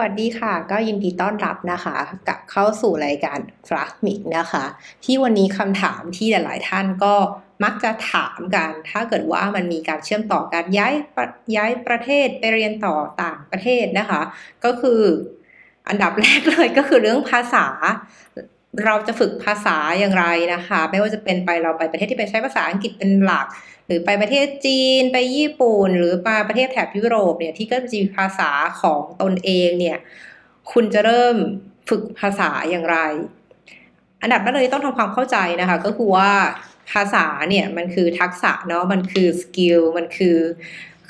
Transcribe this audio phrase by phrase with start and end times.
[0.00, 1.96] วัสดีค่ะ ก็ยินดีต้อนรับนะคะ
[2.28, 3.38] กับเข้าสู่รายการ
[3.68, 4.64] ฟลักมิกนะคะ
[5.04, 7.14] ที่วันนี้คำถามที่หลาย ๆ ท่านก็
[7.64, 10.94] มักจะถามกัน ถ้าเกิดว่ามันมีการเชื่อมต่อการย้าย
[11.56, 14.20] ย้ายประเทศไปเรียนต่อต่างประเทศนะคะ
[14.64, 15.00] ก็คือ
[15.88, 17.66] อันดับแรกเลยก็คือเรื่องภาษา
[18.84, 23.46] เราจะฝึกภาษาอย่างไรนะคะ ไม่ว่าจะเป็นไปเราไปประเทศที่เป็นใช้ภาษาอังกฤษเป็นหลัก
[23.86, 28.50] หรือไปประเทศจีนไปญี่ปุ่น หรือไปประเทศแถบยุโรปเนี่ยที่ก็จะมีภาษา
[28.80, 29.98] ของตนเองเนี่ย
[30.72, 31.36] คุณจะเริ่ม
[31.88, 32.98] ฝึกภาษาอย่างไร
[34.22, 36.30] อันดับแรกเลยต้องทำความเข้าใจนะคะ ก็คือว่า
[36.92, 40.36] ภาษาเนี่ยมันคือทักษะเนาะมันคือ skill มันคือ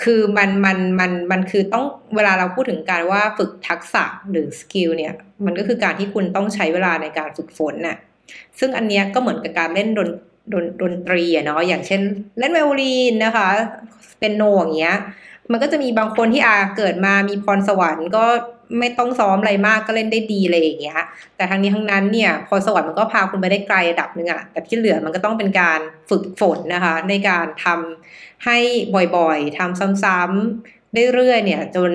[0.02, 1.84] คือมันมันมันมันคือต้อง
[2.14, 7.96] เวลาเราพูดถึงการว่าฝึกทักษะหรือ skill เนี่ย มันก็คือการที่คุณต้องใช้เวลาในการฝึกฝนน่ะ
[8.58, 10.08] ซึ่งอันเนี้ยก็เหมือนกับการเล่นดน
[10.52, 12.00] ดนดนตรีอะเนาะอย่างเช่น
[12.38, 13.48] เล่นไวโอลินนะคะ
[14.20, 14.98] เป็นโนอย่างเงี้ย
[15.52, 18.24] มันก็จะมีบางคนที่อาเกิดมามีพรสวรรค์ก็
[18.78, 21.00] ไม่ต้องซ้อมอะไรมากก็เล่นได้ดีเลยอย่างเงี้ย
[21.36, 28.58] แต่ทั้งนี้ทั้งนั้นเนี่ยพรสวรรค์มันก็พาคุณไปได้ไกลระดับหนึ่งอะแต่ที่เหลือมันก็ต้องเป็นการฝึกฝนนะคะ ในการทำให้
[29.16, 31.90] บ่อยๆทำซ้ำๆเรื่อยๆเนี่ย จน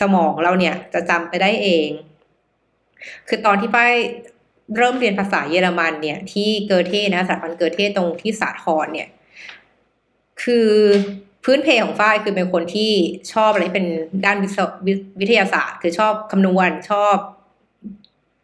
[0.00, 1.88] สมองเราเนี่ยจะจำไปได้เอง
[3.28, 3.94] คือตอนที่ป้าย
[4.76, 9.08] เริ่มเรียนภาษาเยอรมันเนี่ย ที่เกอเทนะสถาบันเกอเทตรงที่สาทรเนี่ย
[10.42, 10.70] คือ
[11.48, 12.92] พื้นเพของฝ้ายคือเป็นคนที่
[13.32, 13.86] ชอบอะไรเป็น
[14.26, 14.36] ด้าน
[15.20, 17.16] วิทยาศาสตร์ คือชอบคำนวณชอบ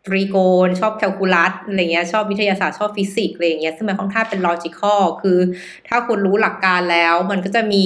[0.06, 0.36] ตรีโก
[0.66, 5.38] ณชอบแคลคูลัสอะไรเงี้ยชอบวิทยาศาสตร์ชอบฟิสิกส์อะไรเงี้ยซึ่งมันค่อนข้างเป็น logical คือ
[5.88, 7.84] ถ้าคุณรู้หลักการแล้ว มันก็จะมี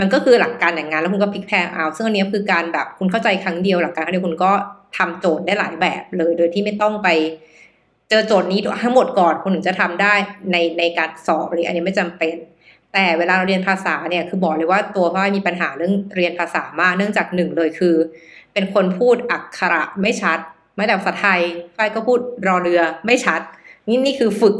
[0.00, 4.52] มันก็คือหลักการอย่างนั้นแล้วคุณก็พลิกแพลงเอา ซึ่งอันนี้คือการแบบคุณเข้าใจครั้งเดียวหลักการครั้งเดียวคุณก็
[4.96, 7.08] ทำโจทย์ได้หลายแบบเลย โดยที่ไม่ต้องไป
[8.08, 10.14] เจอโจทย์นี้ทั้งหมดก่อนคุณถึงจะทำได้
[10.52, 12.34] ในในการสอบอะไรอันนี้ไม่จำเป็น
[12.94, 17.94] แต่เวลาเราเรียนภาษาเนี่ยคือบอกเลยว่าตัวพ่อมีปัญหาเรื่องเรียนภาษามาก เนื่องจากหนึ่งเลยคือ
[18.52, 20.38] เป็นคนพูดอักขระไม่ชัด
[20.76, 21.40] ไม่แต่ภาษาไทย
[21.76, 23.40] ฝ้ายก็พูดรอเรือไม่ชัด
[23.88, 24.54] นี่นี่คือฝึก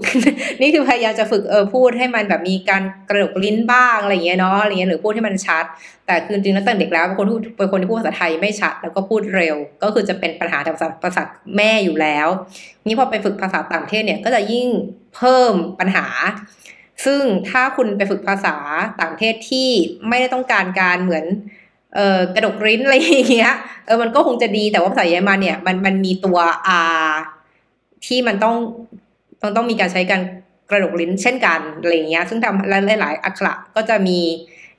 [0.61, 5.65] นี่คือพยายามจะฝึกเออพูดให้มันแบบมีการกระดกลิ้นบ้างอะไรเงี้ยเนาะอะไรเงี้ยหรือพูดให้มันชัด
[6.07, 11.23] แต่คือจริงแล้วตั้งเด็กแล้วเป็นคนพูดเป็นคนที่พูดภาษาไทยไม่ชัด แล้วก็พูดเร็ว ก็คือจะเป็นปัญหาทางภาษาภาษา
[11.57, 12.29] แม่อยู่แล้ว
[12.87, 14.69] นี่พอไปฝึกภาษาต่างประเทศเนี่ยก็จะยิ่ง
[15.17, 16.07] เพิ่มปัญหา
[17.05, 18.57] ซึ่งถ้าคุณไปฝึกภาษา
[19.01, 19.69] ต่างประเทศที่
[20.09, 21.25] ไม่ได้ต้องการการเหมือน
[21.95, 23.55] เออกระดกริ้นอะไรอย่างเงี้ย
[23.87, 26.39] เออมันก็คงจะดีแต่ว่าภาษาเยอรมันเนี่ยมันมันมีตัว
[27.03, 27.11] R
[28.07, 28.57] ที่มันต้อง
[29.41, 30.23] ต้องต้องมีการใช้การ
[30.71, 34.21] กระดกลิ้นเช่นกันอะไรเงี้ยซึ่งทำหลายหลายอักขระก็จะมี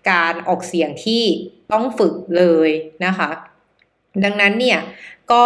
[0.10, 1.24] การออกเสียงที่
[1.72, 2.70] ต้องฝึกเลย
[3.06, 3.30] นะคะ
[4.24, 4.80] ดังนั้นเนี่ย
[5.32, 5.46] ก็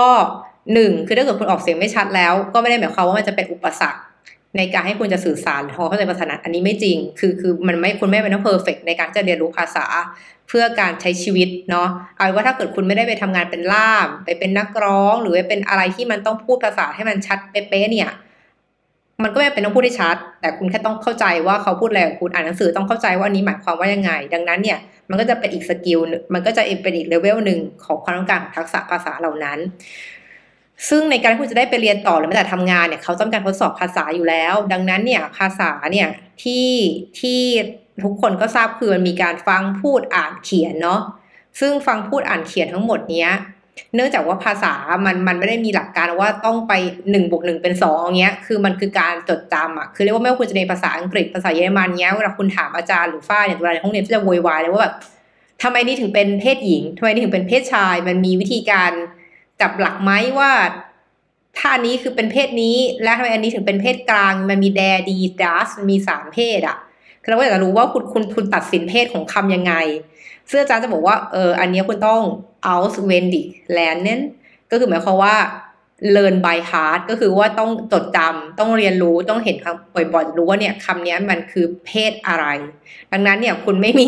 [0.74, 4.02] หนึ่งคือถ้าเกิดคุณออกเสียงไม่ชัดแล้ว ก็ไม่ได้หมายความว่ามันจะเป็นอุปสรรค
[4.58, 9.86] ในการให้คุณจะสื่อสารหรือเข้าใจภาษานั้นอันนี้ไม่จริง คือคือมันไม่คุณไม่เป็นต้องเพอร์เฟกในการจะเรียนรู้ภาษา
[10.48, 11.88] เพื่อการใช้ชีวิตเนาะ
[12.18, 18.10] เอาว่าถ้าเกิดคุณไม่ได้ไปทำงานเป็นล่าม ไปเป็นนักร้อง หรือไปเป็นอะไรที่มันต้องพูดภาษาให้มันชัดเป๊ะเนี่ย
[19.24, 24.80] มันก็ไม่เป็นต้องพูดให้ชัด แต่คุณแค่ต้องเข้าใจว่าเขาพูดอะไรคุณอ่านหนังสือต้องเข้าใจว่านี้หมายความว่ายังไง ดังนั้นเนี่ย
[25.10, 26.00] มันก็จะเป็นอีกสกิล
[26.34, 29.60] มันก็จะเป็นอีกเลเวลหนึ่งของความต้องการทักษะภาษาเหล่านั้น
[30.90, 36.08] ซึ่งในการที่คุณจะได้ไปเรียนต่อหรือแม้แต่ทำงานเนี่ยเขาต้องการทดสอบภาษาอยู่แล้ว ดังนั้นเนี่ยภาษาเนี่ย
[36.44, 36.70] ที่
[37.20, 37.42] ที่
[38.04, 41.02] ทุกคนก็ทราบคือมันมีการฟังพูดอ่านเขียนเนาะ
[41.60, 43.32] ซึ่งฟังพูดอ่านเขียนทั้งหมดเนี้ย
[43.96, 44.74] เนื่องจากว่าภาษา
[45.06, 46.74] มันมันไม่ได้มีหลักการว่าต้องไป
[47.12, 54.96] หนึ่งบวกหนึ่งเป็นสองอย่างเงี้ย คือมันคือการจดจำอะคือเรียกว่าไม่ว่าคุณจะเรียนภาษาอังกฤษภาษาเยอรมันเนี้ยเวลาคุณถามอาจารย์หรือฝ้ายเนี่ยเวลาในห้องเรียนจะโวยวายเลยว่าแบบ
[55.64, 58.92] ทำไมนี่ถึงเป็นเพศหญิงทำไมนี่ถึงเป็นเพศชาย มันมีวิธีการ
[59.62, 60.52] จับหลักไหมว่า
[61.60, 66.78] ถ้านี้คือเป็นเพศนี้ และทำไมอันนี้ถึงเป็นเพศกลาง มันมีแดดีดัสมีสามเพศอะ
[67.28, 69.74] เราก็อยากจะรู้ว่าคุณคุณคุณตัดสินเพศของคำยังไง
[70.50, 72.22] ซึ่งอาจารย์จะบอกว่าเอออันนี้คุณต้อง
[72.72, 74.22] auswendig lernen
[74.72, 75.36] ก็คือหมายความว่า
[76.16, 82.46] learn by heart ก็คือว่าต้องจดจำต้องเรียนรู้ต้องเห็นคำบ่อยๆรู้ว่าเนี่ยคำนี้มันคือเพศอะไร
[83.12, 84.08] ดังนั้นเนี่ยคุณไม่มี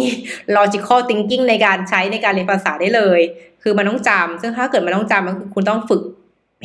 [0.58, 3.22] logical thinking ในการใช้ในการเรียนภาษาได้เลย
[3.64, 6.02] คือมันต้องจำซึ่งถ้าเกิดมันต้องจำมันคือคุณต้องฝึก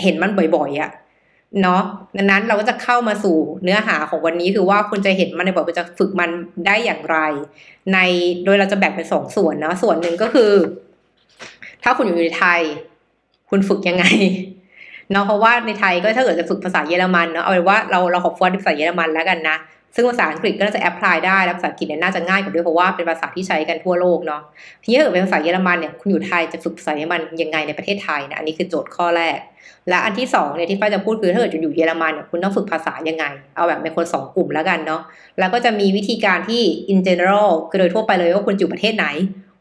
[0.03, 0.91] เห็นมันบ่อยๆอะ
[1.63, 1.83] เนาะ
[2.17, 6.31] ดังนั้นเราก็จะเข้ามาสู่เนื้อหาของวันนี้คือว่าคุณจะเห็นมันในบทคุณจะฝึกมัน
[6.67, 7.19] ได้อย่างไร
[7.93, 7.99] ใน
[8.45, 10.53] โดยเราจะแบ่งเป็นสองส่วนเนาะส่วนหนึ่งก็คือ
[11.83, 12.61] ถ้าคุณอยู่ในไทย
[13.51, 14.05] คุณฝึกยังไง
[15.11, 19.57] เนาะเพราะว่าในไทยก็ถ้าเกิดจะฝึกภาษาเยอรมันเนาะเอาเป็นว่าเราเราขอฟอนภาษาเยอรมันแล้วกันนะ
[19.95, 24.43] ซึ่งภาษาอังกฤษก็น่าจะแอพพลายได้แล้วภาษาอังกฤษเนี่ยน่าจะง่ายกว่าด้วยเพราะว่าเป็นภาษาที่ใช้กันทั่วโลกเนาะ
[24.83, 29.39] ทีนี้ถ้าเกิดเป็นภาษาเยอรมันเนี่ยคุณอยู่ไทยจะฝึกภาษาเยอรมันยังไงในประเทศไทยนะอันนี้คือโจทย์ข้อแรก
[29.89, 33.25] และอันที่สองเนี่ยที่ป้าจะพูดคือถ้าเกิดจะอยู่เยอรมันเนี่ยคุณต้องฝึกภาษายังไง
[33.57, 35.03] เอาแบบเป็นคนสองกลุ่มแล้วกันเนาะ
[35.39, 36.63] แล้วก็จะมีวิธีการที่
[36.93, 39.07] in general คือโดยทั่วไปเลยว่าคุณอยู่ประเทศไหน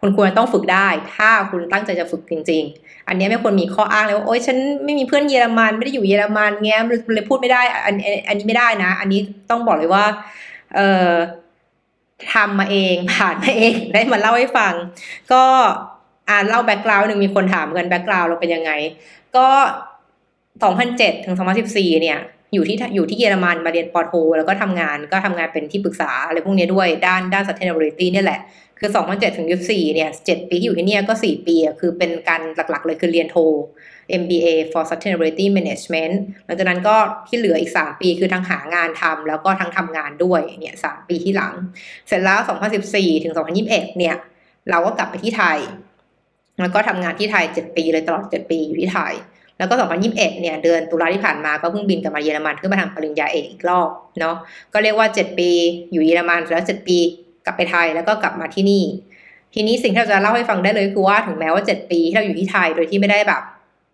[0.06, 6.82] คุณควรต้องฝึกได้ ถ้าคุณตั้งใจจะฝึกจริง ๆ อันนี้ไม่ควรมีข้ออ้างเลยว่าโอ๊ยฉันไม่มีเพื่อนเยอรมันไม่ได้อยู่เยอรมันเงี้ย
[7.14, 7.96] เลยพูดไม่ได้ อัน
[8.28, 9.20] อันนี้ไม่ได้นะ อันนี้
[9.50, 10.06] ต้องบอกเลยว่า
[10.76, 11.12] เอ่อ
[12.34, 14.74] ทำมาเองผ่านมาเองได้มาเล่าให้ฟัง
[15.32, 15.44] ก็
[16.30, 18.72] อ่านเล่า background หนึ่งมีคนถามกัน background เราเป็นยังไง
[19.38, 19.48] ก็
[20.56, 21.36] 2007ถึง
[21.68, 22.20] 2014เนี่ย
[22.54, 28.40] อยู่ที่อยู่ที่เยอรมันมาเรียนปอโทแล้วก็ทำงานก็ทำงานเป็นที่ปรึกษาอะไรพวกนี้ด้วยด้านด้าน sustainability เนี่ยแหละ
[28.80, 33.38] คือ 2007 ถึง 24 เนี่ย 7 ปีที่อยู่ที่เนี่ยก็ 4 ปี คือเป็นการหลักๆ เลยคือเรียนโท
[34.22, 41.54] MBA for Sustainability Management หลังจากนั้นก็ที่เหลืออีก 3 ปีคือทั้งหางานทำแล้วก็ทั้งทำงานด้วย เนี่ย 3 ปีที่หลัง
[42.08, 42.40] เสร็จแล้ว
[42.82, 43.34] 2014 ถึง
[43.66, 44.16] 2021 เนี่ย
[44.70, 45.60] เราก็กลับไปที่ไทย
[46.62, 49.14] แล้วก็ทำงานที่ไทย 7 ปีเลยตลอด 7 ปีอยู่ที่ไทย
[49.58, 49.76] แล้วก็
[50.08, 53.90] 2021 เนี่ยเดือนตุลาที่ผ่านมาก็เพิ่งบินกลับมาเยอรมันเพื่อมาทำปริญญาเอกอีกรอบ
[54.20, 54.36] เนาะ
[54.74, 55.50] ก็เรียกว่า 7 ปี
[55.92, 57.00] อยู่เยอรมันแล้ว 7 ปี
[57.46, 58.84] กลับไปไทยแล้วก็กลับมาที่นี่
[59.54, 63.42] ทีนี้สิ่งที่เราจะเล่าให้ฟังได้เลยคือว่าถึงแม้ว่า7ปีที่เราอยู่ที่ไทยโดยที่ไม่ได้แบบ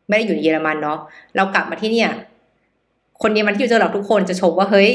[0.08, 1.00] ไม่ได้อยู่ในเยอรมันเนาะ
[1.36, 2.10] เรากลับมาที่เนี่ย
[3.22, 4.90] คนเยอรมันที่อยู่เจอเราทุกคนจะชมว่าเฮ้ย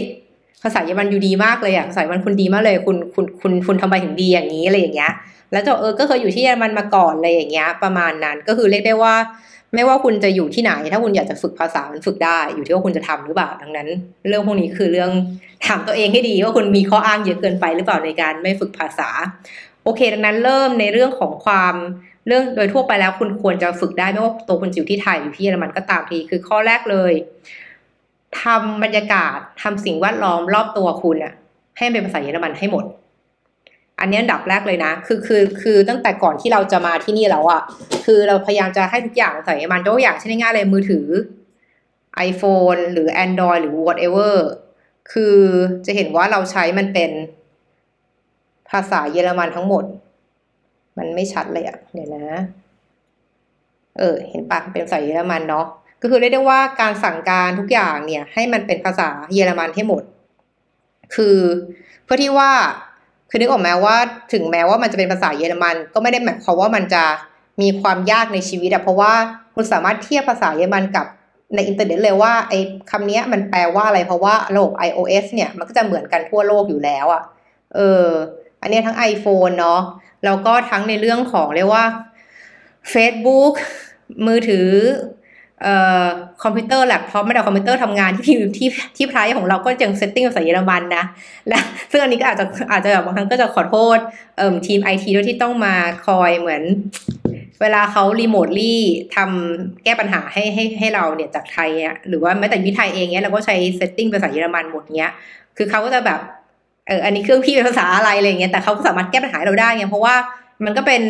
[0.63, 5.13] ภาษาเยอรมันอยู่ดีมากเลยอะภาษาเยอรมันคุณดีมากเลย คุณคุณคุณคุณทำไมถึงดีอย่างนี้อะไรอย่างเงี้ย
[5.53, 9.15] แล้วเจะเออก็เคยอยู่ที่เยอรมันมาก่อนอะไรอย่างเงี้ย ประมาณนั้นก็คือเรียกได้ว่า
[9.75, 13.89] ไม่ว่าคุณจะอยู่ที่ไหน ถ้าคุณอยากจะฝึกภาษามันฝึกได้ อยู่ที่ว่าคุณจะทำหรือเปล่าดังนั้น
[14.29, 15.11] เรื่องพวกนี้คือเรื่อง
[15.67, 19.09] ถามตัวเองให้ดี ว่าคุณมีข้ออ้างเยอะเกินไปหรือเปล่าในการไม่ฝึกภาษา
[19.85, 21.75] โอเค ดังนั้นเริ่มในเรื่องของความ
[22.27, 27.13] เรื่องโดยทั่วไปแล้วคุณควรจะฝึกได้ไม่ว่าตัวคุณอยู่ที่ไทยอยู่ที่เยอรมันก็ตามทีคือข้อแรกเลย
[28.43, 31.35] ทำบรรยากาศทำสิ่งแวดล้อมรอบตัวคุณอะ
[31.79, 32.85] ให้เป็นภาษาเยอรมันให้หมด
[34.01, 37.63] อันนี้อันดับแรกเลยนะ คือคือคือตั้งแต่ก่อนที่เราจะมาที่นี่แล้วอะ
[38.05, 41.07] คือเราพยายามจะให้ทุกอย่างภาษาเยอรมันตัวอย่างเช่นง่ายเลยมือถือ
[42.29, 44.35] iPhone หรือ Android หรือ whatever
[45.13, 45.37] คือ
[45.87, 47.11] จะเห็นว่าเราใช้มันเป็น
[48.71, 49.85] ภาษาเยอรมันทั้งหมด
[50.99, 52.41] มันไม่ชัดเลยอะเดี๋ยวนะ
[53.99, 55.67] เออ เห็นปะเป็นภาษาเยอรมันเนาะ
[56.01, 60.03] ก็คือเรียกได้ว่าการสั่งการทุกอย่างเนี่ย ให้มันเป็นภาษาเยอรมันให้หมด
[61.15, 61.37] คือ
[62.05, 62.51] เพื่อที่ว่า
[63.31, 63.97] คือนึกออกไหมว่า
[64.33, 67.05] ถึงแม้ว่ามันจะเป็นภาษาเยอรมัน ก็ไม่ได้หมายความว่ามันจะ
[67.63, 69.13] มีความยากในชีวิตอะเพราะว่า
[69.55, 71.07] คุณสามารถเทียบภาษาเยอรมันกับ
[71.55, 72.59] ในอินเทอร์เน็ตเลยว่าไอ้
[72.91, 77.23] คำนี้มันแปลว่าอะไรเพราะว่าระบบ iOS เนี่ยมันก็จะเหมือนกันทั่วโลกอยู่แล้วอะ
[77.75, 78.07] เออ
[78.63, 79.81] อันนี้ทั้ง iPhone เนาะ
[80.25, 81.85] แล้วก็ทั้งในเรื่องของเรียกว่า
[82.95, 83.55] Facebook
[84.27, 85.16] มือถือเอ่อ
[86.43, 91.05] คอมพิวเตอร์แล็ปท็อปไม่ได้คอมพิวเตอร์ทำงานที่ที่ที่ private ของเราก็ยัง setting ภาษาเยอรมันนะ
[91.49, 91.59] และ
[91.91, 93.99] ซึ่งอันนี้ก็อาจจะอาจจะแบบบางครั้งก็จะขอโทษ
[94.39, 95.75] เอ่อทีมไอทีด้วยที่ต้องมา
[96.07, 96.63] คอยเหมือน
[97.61, 98.83] เวลาเขา remotely
[99.17, 105.13] ทำแก้ปัญหาให้ให้ให้เราเนี่ยจากไทยเนี่ยหรือว่าแม้แต่อยู่ไทยเองเนี่ยเราก็ใช้ setting ภาษาเยอรมันหมดเนี้ย
[105.57, 106.21] คือเขาก็จะแบบ
[106.87, 110.15] เอออันนี้เครื่องพี่เป็นภาษาอะไรอะไรเงี้ยแต่เขาก็สามารถแก้ปัญหาเราได้ไงเพราะว่า
[110.65, 111.03] มันก็เป็น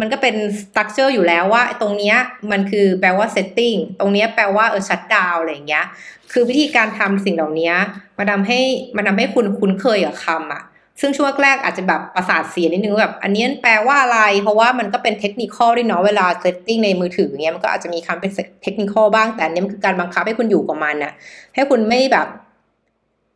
[0.00, 2.16] มันก็เป็น structure อยู่แล้วว่าตรงเนี้ย
[2.50, 5.84] มันคือแปลว่า setting ตรงเนี้ยแปลว่าเออ shut down อะไรอย่างเงี้ย
[6.32, 7.72] คือวิธีการทำสิ่งเหล่านี้
[8.18, 8.60] มาทำให้
[8.96, 10.62] มันทำให้คุณคุ้นเคยกับคำอะ
[11.00, 18.30] ซึ่งช่วงแรกอาจจะแบบประสาทเสียนิดนึงแบบอันนี้แปลว่าอะไร เพราะว่ามันก็เป็นเทคนิคด้วยเนาะเวลา setting ในมือถือเงี้ยมันก็อาจจะมีคำเป็น
[18.62, 21.12] เทคนิคบ้างแต่อันนี้มันคือการบังคับให้คุณอยู่กับมันนะ
[21.54, 22.26] ให้คุณไม่แบบ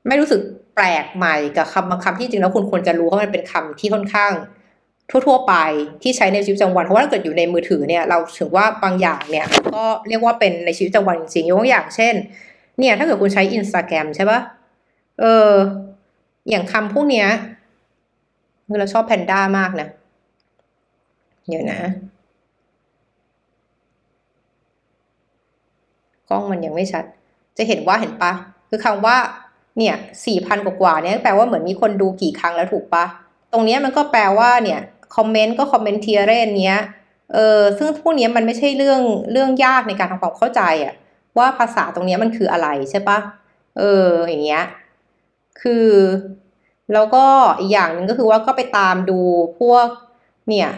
[0.09, 0.40] ไม่รู้สึก
[0.75, 4.33] แปลกใหม่กับคำบางคำที่จริงแล้วคุณควรจะรู้เพราะมันเป็นคำที่ค่อนข้าง
[5.11, 5.55] ทั่ว ๆ ไป
[6.02, 12.14] ที่ใช้ในชีวิตประจำวัน เพราะว่าถ้าเกิดอยู่ในมือถือเนี่ยเราถึงว่าบางอย่างเนี่ยก็เรียกว่าเป็นในชีวิตประจำวันจริงๆยกตัวอย่างเช่น
[12.79, 14.40] เนี่ยถ้าเกิดคุณใช้อินสตาแกรมใช่ปะ
[15.21, 15.50] เออ
[16.50, 17.29] อย่างคำพวกเนี้ย
[18.67, 19.88] คือเราชอบแพนด้ามากนะ
[21.49, 21.79] เดี๋ยวนะ
[26.29, 27.05] กล้องมันยังไม่ชัด
[27.57, 28.33] จะเห็นว่าเห็นปะ
[28.69, 29.17] คือคำว่า
[29.79, 29.95] เนี่ย
[30.26, 33.05] สี่พันกว่าเนี่ยแปลว่าเหมือนมีคนดูกี่ครั้งแล้วถูกปะ
[33.52, 34.81] ตรงนี้มันก็แปลว่าเนี่ย
[35.17, 36.81] comment ก็ kommentieren เนี้ย
[37.35, 39.00] เออซึ่งพวกนี้มันไม่ใช่เรื่อง
[39.33, 40.95] เรื่องยากในการทำความเข้าใจอะ
[41.38, 43.19] ว่าภาษาตรงนี้มันคืออะไรใช่ปะ
[43.79, 44.64] เอออย่างเงี้ย
[45.62, 45.88] คือ
[46.93, 47.25] แล้วก็
[47.61, 49.21] อีกอย่างหนึ่งก็คือว่าก็ไปตามดู
[49.61, 49.87] พวก
[50.49, 50.69] เนี่ย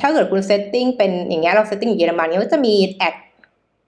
[0.00, 3.14] ถ้าเกิดคุณ setting เป็นอย่างเงี้ยเรา setting อยู่เยอรมันเนี้ยก็จะมี ad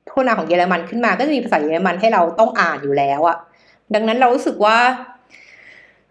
[0.06, 3.37] โฆษณาของเยอรมันขึ้นมาก็จะมีภาษาเยอรมันให้เราต้องอ่านอยู่แล้วอะ
[3.94, 4.78] ดังนั้นเรารู้สึกว่า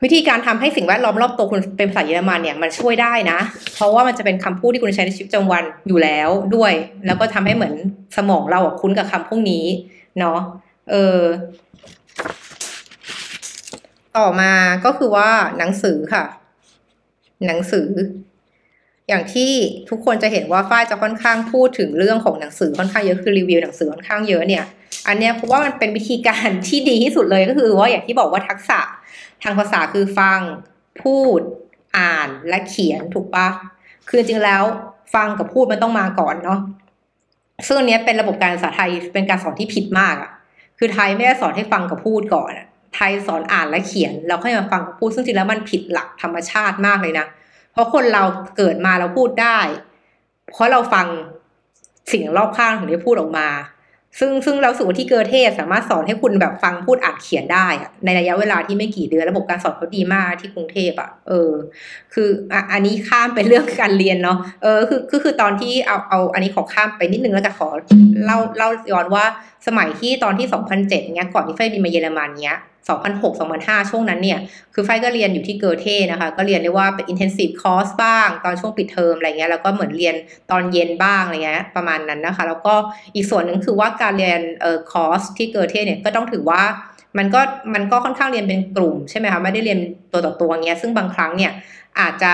[0.03, 3.39] วิธีการทำให้สิ่งแวดล้อมรอบตัวคุณเป็นภาษาเยอรมันเนี่ยมันช่วยได้นะ
[3.75, 6.73] เพราะว่ามันจะเป็นคำพูดที่คุณใช้ในชีวิตประจำวันอยู่แล้วด้วย
[7.05, 7.73] แล้วก็ทำให้เหมือน
[8.17, 9.65] สมองเราคุ้นกับคำพวกนี้
[10.19, 10.39] เนาะ
[10.89, 11.19] เออ
[14.17, 14.51] ต่อมา
[14.85, 16.23] ก็คือว่าหนังสือค่ะ
[17.47, 17.89] หนังสือ
[19.09, 19.51] อย่างที่
[19.89, 24.63] ทุกคนจะเห็นว่าฝ้ายจะค่อนข้างพูดถึงเรื่องของหนังสือค่อนข้างเยอะคือรีวิวหนังสือค่อนข้างเยอะเนี่ย
[25.07, 28.79] อันเนี้ยเพราะว่ามันเป็นวิธีการที่ดีที่สุดเลยก็คือว่าอย่างที่บอกว่าทักษะ
[29.43, 30.39] ทางภาษาคือฟัง
[31.01, 31.39] พูด
[31.97, 33.47] อ่านและเขียนถูกปะ
[34.09, 34.63] คือจริงแล้ว
[35.15, 36.59] ฟังกับพูดมันต้องมาก่อนเนาะ
[37.67, 40.31] ซึ่งอันเนี้ยเป็นระบบการศึกษาไทยเป็นการสอนที่ผิดมากอะ
[40.77, 47.25] คือไทยไม่ได้สอนให้ฟังกับพูดก่อนอะไทยสอนอ่านและเขียนแล้วค่อยมาฟังกับพูด ซึ่งจริงแล้วมันผิดหลักธรรมชาติมากเลยนะ
[47.71, 48.23] เพราะคนเรา
[48.57, 49.59] เกิดมาเราพูดได้
[50.51, 51.05] เพราะเราฟัง
[52.12, 53.47] สิ่งรอบข้างถึงได้พูดออกมา
[54.20, 57.67] ซึ่งซึ่งเราสูที่เกอเทสสามารถสอนให้คุณแบบฟังพูดอ่านเขียนได้
[58.05, 61.51] ในระยะเวลาที่ไม่กี่เดือนระบบการสอนเขาดีมากที่กรุงเทพอะ เออ
[62.13, 67.67] คืออะอันนี้ข้ามไปเรื่องการเรียนเนาะเออคือคือคือตอนที่เอาเอาอันนี้ขอข้ามไปนิดนึงแล้วกันขอ
[68.25, 69.25] เล่าเล่าย้อนว่า
[69.67, 74.39] สมัยที่ตอนที่ 2007เนี้ยก่อนที่ไฟบินมาเยอรมันเนี้ย2006 2005 ช่วงนั้นเนี่ย
[74.74, 80.15] คือไฟก็เรียนอยู่ที่เกอเทนะคะ ก็เรียนเรียกว่าเป็น intensive course บ้าง ตอนช่วงปิดเทอมอะไรเงี้ย แล้วก็เหมือนเรียน
[80.51, 82.74] ตอนเย็นบ้างอะไรเงี้ย ประมาณนั้นนะคะ แล้วก็
[83.15, 86.62] อีกส่วนหนึ่งคือว่าการเรียนเอ่อคอร์สที่เกอเทเนี่ย ก็ต้องถือว่า
[87.17, 87.41] มันก็
[87.74, 89.79] มันก็ค่อนข้างเรียนเป็นกลุ่มใช่ไหมคะ ไม่ได้เรียน
[90.12, 91.51] ตัวต่อตัวเงี้ย ซึ่งบางครั้งเนี่ย
[92.00, 92.34] อาจจะ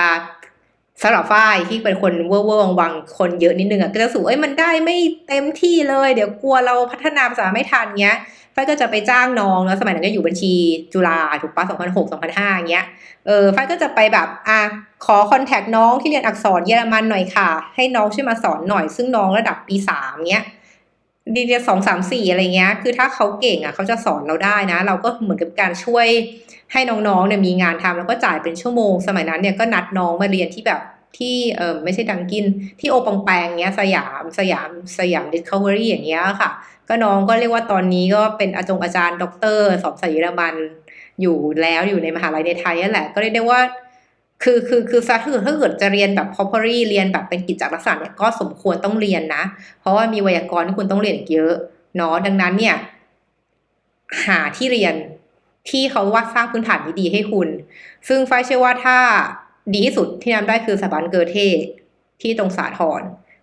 [1.02, 4.96] สำหรับฝ้ายที่เป็นคนเว่อร์วังวังคนเยอะนิดนึงอะก็จะสูเอ้ยมันได้ไม่
[5.28, 8.18] เต็มที่เลย เดี๋ยวกลัวเราพัฒนาภาษาไม่ทันเงี้ย
[8.52, 10.54] ไฟก็จะไปจ้างน้องแล้วสมัยนั้นก็อยู่บัญชี
[10.92, 12.86] จุฬาถูกปะ2006 2005อย่างเงี้ย
[13.26, 14.60] เออฝ้ายก็จะไปแบบอะ
[15.04, 20.44] ขอ contact น้องที่เรียนอักษรเยอรมันหน่อยค่ะ ให้น้องช่วยมาสอนหน่อย ซึ่งน้องระดับปีสามเงี้ย
[21.34, 26.06] ดีเดียสองสามสี่อะไรเงี้ย คือถ้าเขาเก่งอะเขาจะสอนเราได้นะ เราก็เหมือนกับการช่วย
[26.72, 30.80] ให้น้องๆเนี่ยมีงานทำแล้วก็จ่ายเป็นชั่วโมง สมัยนั้นเนี่ยก็นัดน้องมาเรียนที่แบบ
[31.18, 32.44] ที่เออไม่ใช่ Dunkin
[32.80, 36.50] ที่ Au Bon Pain เงี้ยสยามสยามสยามดิสคัฟเวอรี่อย่างเงี้ยค่ะ
[36.88, 40.54] ก็น้องก็เรียกว่าตอนนี้ก็เป็นอาจงอาจารย์ด็อกเตอร์สอนภาษาเยอรมัน
[41.20, 43.60] อยู่แล้วอยู่ในมหาลัยในไทยนั่นแหละ ก็เรียกได้ว่า
[44.42, 49.42] คือคือคือถ้าเกิดถ้าเกิดจะเรียนแบบ properly เรียนแบบเป็นกิจลักษณะเนี่ยก็สมควรต้องเรียนนะ
[49.80, 51.54] เพราะว่ามีไวยากรณ์ที่คุณต้องเรียนเยอะ
[51.96, 52.76] เนาะดังนั้นเนี่ย
[54.26, 54.94] หาที่เรียน
[55.68, 57.48] ที่เขาว่าสร้างพื้นฐานที่ดีให้คุณ
[58.08, 58.98] ซึ่งไฟเชื่อว่าถ้า
[59.72, 61.36] ดีที่สุดที่นำได้คือสถาบันเกอเท
[62.22, 63.02] ที่ตรงสาทร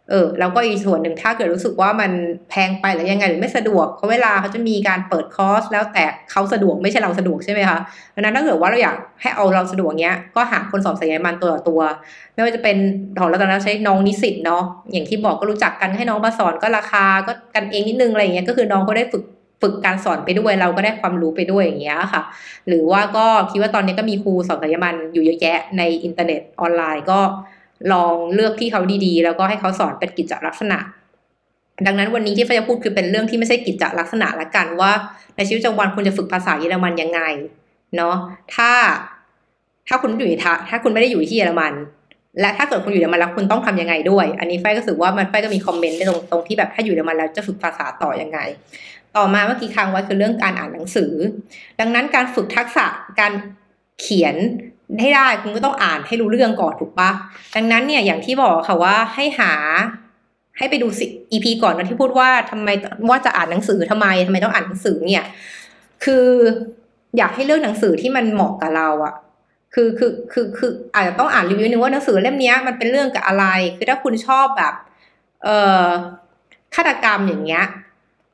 [0.09, 2.11] เออแล้วก็อีกส่วนหนึ่งถ้าเกิดรู้สึกว่ามัน
[2.49, 7.79] แพงไปหรือยังไงหรือไม่สะดวกเขาเวลาเขาจะมีการเปิดคอร์สแล้วแต่เขาสะดวกไม่ใช่เราสะดวกใช่ไหมคะ
[8.15, 11.81] ดังนั้นถ้าเกิดว่าเราอยากให้เอาเราสะดวกเนี้ยก็หาคนสอนเยอรมันตัวต่อตัว
[12.33, 12.77] ไม่ว่าจะเป็น
[13.19, 19.23] ของเราตอนนั้นใช้น้องนิสิตเนาะอย่างที่บอกก็รู้จักกันให้น้องมาสอนก็ราคาก็กันเองนิดนึงอะไรอย่างเงี้ยก็คือน้องก็ได้ฝึก
[19.61, 22.21] ฝึกการสอนไปด้วยเราก็ได้ความรู้ไปด้วยอย่างเงี้ยค่ะ
[22.67, 27.19] หรือว่าก็คิดว่าตอนนี้ก็มีครูสอนเยอรมันอยู่เยอะแยะในอินเทอร์เน็ตออนไลน์ก็
[27.93, 30.79] ลองเลือกที่เขาดีๆ แล้วก็ให้เขาสอนเป็นกิจลักษณะ
[31.85, 34.91] ดังนั้นวันนี้ที่ฟ้าจะพูดคือเป็นเรื่องที่ไม่ใช่กิจลักษณะละกันว่า
[35.35, 37.21] ในชีวิตประจำวันคุณจะฝึกภาษาเยอรมันยังไง
[37.95, 38.15] เนาะ
[38.55, 38.71] ถ้า
[39.87, 41.73] ถ้าคุณอยู่ถ้าถ้าคุณไม่ได้อยู่ที่เยอรมัน
[42.41, 48.39] และถ้าเกิดคุณอยู่เยอรมันแล้วคุณต้องทำยังไงด้วย อันนี้ไฟก็รู้สึกว่ามันไฟก็มีคอมเมนต์ในตรงตรงที่แบบถ้าอยู่เยอรมันแล้วจะฝึกภาษาต่อยังไง
[49.15, 51.13] ต่อมาเมื่อกี้ค้างไว้คือเรื่องการอ่านหนังสือ
[51.79, 52.85] ดังนั้นการฝึกทักษะ
[53.19, 53.33] การ
[54.01, 54.35] เขียน
[55.01, 57.09] ให้ได้คุณก็ต้องอ่านให้รู้เรื่องก่อนถูกปะ
[57.55, 59.53] ดังนั้นเนี่ยอย่างที่บอกค่ะว่าให้หา
[60.57, 62.69] ให้ไปดูสิ EP ก่อนนะที่พูดว่าทำไม
[63.09, 65.25] ว่าจะอ่านหนังสือทำไมทำไมต้องอ่านหนังสือเนี่ย
[66.03, 66.25] คือ
[67.17, 69.13] อยากให้เลือกหนังสือที่มันเหมาะกับเราอะ
[69.73, 73.45] คือคือคือคืออาจจะต้องอ่านรีวิวนึงว่าหนังสือเล่มนี้มันเป็นเรื่องกับอะไร
[73.75, 74.73] คือถ้าคุณชอบแบบ
[75.43, 75.85] เอ่อ
[76.75, 77.65] ฆาตกรรมอย่างเงี้ย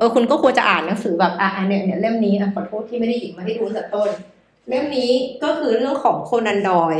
[0.03, 4.09] ออคุณก็ควรจะอ่านหนังสือแบบอะเนี่ยเนี่ยเล่มนี้อะขอโทษที่ไม่ได้หยิบมาให้ดูตั้งแต่ต้น
[4.69, 5.11] เล่มนี้
[5.43, 6.95] ก็คือเรื่องของโคนันดอยล์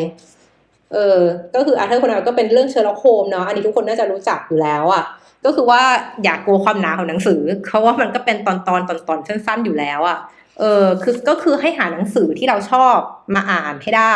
[0.94, 1.20] เออ
[1.56, 5.04] ก็คืออาร์เธอร์โคนันดอยล์ก็เป็นเรื่องเชอร์ล็อกโฮล์มส์เนาะอันนี้ทุกคนน่าจะรู้จักอยู่แล้วอะ่ะ
[5.46, 5.82] ก็คือว่า
[6.24, 10.18] อย่ากลัวความหนาของหนังสือเพราะว่ามันก็เป็นตอนตอนตอนตอนสั้นๆอยู่แล้วอะ่ะ
[10.60, 12.98] เออคือก็คือให้หาหนังสือที่เราชอบ
[13.36, 14.16] มาอ่านให้ได้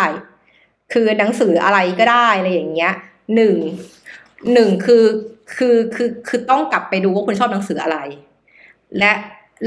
[0.94, 2.94] คือหนังสืออะไรก็ได้อะไรอย่างเงี้ย
[3.36, 3.56] หนึ่ง
[4.54, 5.04] หนึ่งคือ
[5.56, 7.98] คือคือคือต้องกลับไปดูว่าคุณชอบหนังสืออะไร
[9.00, 9.12] และ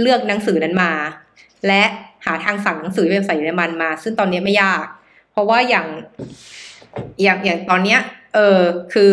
[0.01, 0.93] เลือกหนังสือนั้นมา
[1.67, 1.83] และ
[2.27, 4.85] หาทางสั่งหนังสือเป็นภาษาเยอรมันมา ซึ่งตอนนี้ไม่ยาก
[5.33, 5.87] เพราะว่าอย่าง
[7.23, 8.01] อย่างอย่างตอนเนี้ย
[8.35, 8.59] เออ
[8.93, 9.13] คือ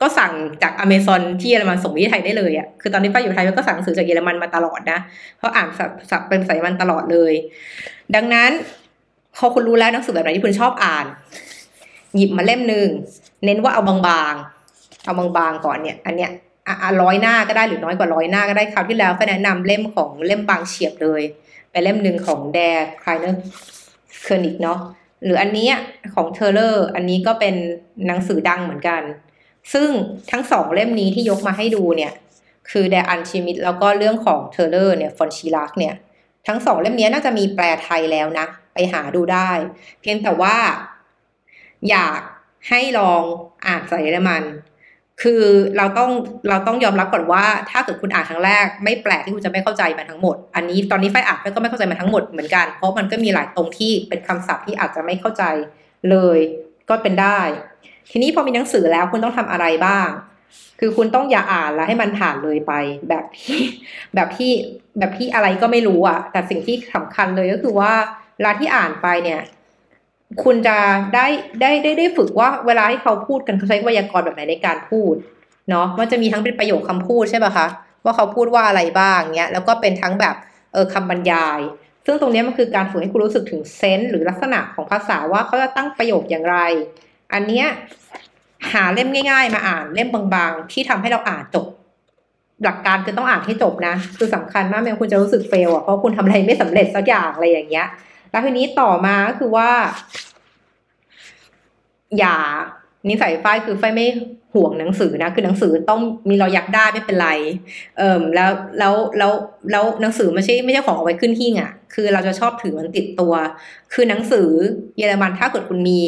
[0.00, 4.98] ก็สั่งจากอเมซอนที่เยอรมันส่งที่ไทยได้เลยอะ่ะคือตอนนี้ป้าอยู่ไทยก็สั่งหนังสือจากเยอรมันมาตลอดนะ
[5.38, 5.68] เพราะอ่าน
[6.10, 7.32] สับเป็นภาษาเยอรมันตลอดเลย
[8.14, 8.50] ดังนั้น
[9.36, 11.06] พอคุณรู้แล้วหนังสือแบบไหนที่คุณชอบอ่าน
[12.16, 12.88] หยิบมาเล่มหนึ่ง
[13.44, 13.96] เน้นว่าเอาบา
[14.30, 16.30] งๆเอาบางๆก่อนเนี่ย อันเนี้ย
[17.02, 21.22] ร้อยหน้าก็ได้หรือน้อยกว่าร้อยหน้าก็ได้คราวที่แล้วก็แนะนำเล่มของเล่มบางเฉียบเลย
[21.70, 24.78] ไปเล่มหนึ่งของ Der kleine König เนาะ
[25.24, 25.68] หรืออันนี้
[26.14, 27.54] Der Vorleser อันนี้ก็เป็น
[28.06, 29.02] หนังสือดังเหมือนกัน
[29.72, 29.88] ซึ่ง
[30.30, 32.12] ทั้งสองเล่มนี้ที่ยกมาให้ดูเนี่ย
[32.70, 35.94] คือ Der Alchimist แล้วก็เรื่อง Der Vorleser เนี่ย von Schlink เนี่ย
[36.46, 39.50] ทั้งสองเล่มนี้น่าจะมีแปลไทยแล้วนะ ไปหาดูได้
[40.00, 40.56] เพียงแต่ว่า
[41.90, 42.20] อยาก
[42.68, 43.22] ให้ลอง
[43.66, 44.42] อ่านภาษาเยอรมัน
[45.22, 45.42] คือ
[45.76, 46.10] เราต้อง
[46.48, 55.44] เราต้องยอมรับก่อนว่า ถ้าเกิดคุณอ่านครั้งแรก ไม่แปลกที่คุณจะไม่เข้าใจมันทั้งหมด อันนี้ตอนนี้ไฟอ่านก็ไม่เข้าใจมันทั้งหมดเหมือนกัน เพราะมันก็มีหลายตรงที่เป็นคำศัพท์ที่อาจจะไม่เข้าใจ
[56.10, 56.38] เลย
[56.88, 57.38] ก็เป็นได้
[58.10, 60.08] ทีนี้พอมีหนังสือแล้วคุณต้องทำอะไรบ้าง
[60.80, 62.72] คือคุณต้องอย่าอ่านแล้วให้มันผ่านเลยไป
[63.08, 63.60] แบบที่
[64.14, 64.52] แบบที่
[64.98, 67.92] แบบที่อะไรก็ไม่รู้อะแต่สิ่งที่สำคัญเลยก็คือว่า
[68.36, 69.40] เวลาที่อ่านไปเนี่ย
[70.44, 70.76] คุณจะ
[71.14, 71.26] ได้
[71.60, 75.14] ได้ได้ได้ฝึกว่าเวลาที่เขาพูดกันเขาใช้ไวยากรณ์แบบไหนในการพูด
[75.70, 77.66] เนาะมันจะมีทั้งเป็นประโยคคำพูดใช่ป่ะคะ
[78.04, 80.34] ว่าเขาพูดว่าอะไรบ้างเนี้ยแล้วก็เป็นทั้งแบบ
[80.72, 81.60] เออคำบรรยาย
[82.06, 86.58] ซึ่งตรงนี้มันคือการฝึกให้คุณรู้สึกถึงเซนส์หรือลักษณะของภาษาว่าเขาจะตั้งประโยคอย่างไร
[87.32, 87.66] อันเนี้ย
[88.72, 91.66] หาเล่มง่าย ๆ มาอ่านเล่มบางๆ ที่ทำให้เราอ่านจบ
[92.64, 97.86] หลักการคือต้องอ่านให้จบนะ คือสำคัญมากไม่งั้นคุณจะรู้สึกเฟลอะเพราะคุณทำอะไรไม่สำเร็จสักอย่างอะไรอย่างเงี้ย
[98.30, 99.70] แล้วทีนี้ต่อมาก็คือว่า
[102.18, 102.36] อย่า
[103.08, 104.06] นิสัยฝ้ายคือฝ้ายไม่
[104.54, 107.30] ห่วงหนังสือนะ คือหนังสือต้องมีเราอยากได้ไม่เป็นไร
[107.98, 109.32] เอ่มแล้วแล้วแล้ว
[109.70, 113.32] แล้วหนังสือไม่ใช่ไม่ใช่ของเอาไว้ขึ้นหิ้งอะ คือเราจะชอบถือมันติดตัว
[113.92, 114.48] คือหนังสือ
[114.98, 116.00] เยอรมันถ้าเกิดคุณมี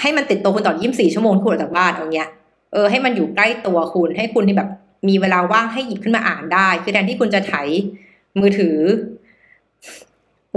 [0.00, 2.30] ให้มันติดตัวคุณตลอด24ชั่วโมงคุณออกจากบ้านเอาเงี้ย
[2.72, 4.68] เออให้มันอยู่ใกล้ตัวคุณให้คุณที่แบบ
[5.08, 7.54] มีเวลาว่างให้หยิบขึ้นมาอ่านได้ คือแทนที่คุณจะไถ
[8.40, 8.78] มือถือ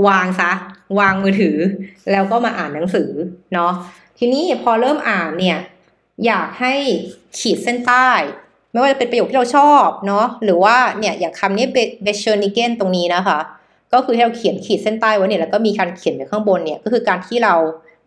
[0.07, 0.51] วางซะ
[0.99, 1.57] วางมือถือ
[2.11, 3.11] แล้วก็มาอ่านหนังสือ
[3.53, 3.71] เนาะ
[4.17, 5.59] ทีนี้พอเริ่มอ่านเนี่ย
[6.25, 6.73] อยากให้
[7.39, 8.09] ขีดเส้นใต้
[8.71, 11.65] ไม่ว่าจะเป็นประโยคที่เราชอบเนาะหรือว่าเนี่ยอย่างคำนี้
[12.03, 13.39] เบเชอร์นิเกนตรงนี้นะคะ
[13.93, 17.55] ก็คือให้เราเขียนขีดเส้นใต้ไว้เนี่ยแล้วก็มีการเขียนอยู่ข้างบนเนี่ยก็คือการที่เรา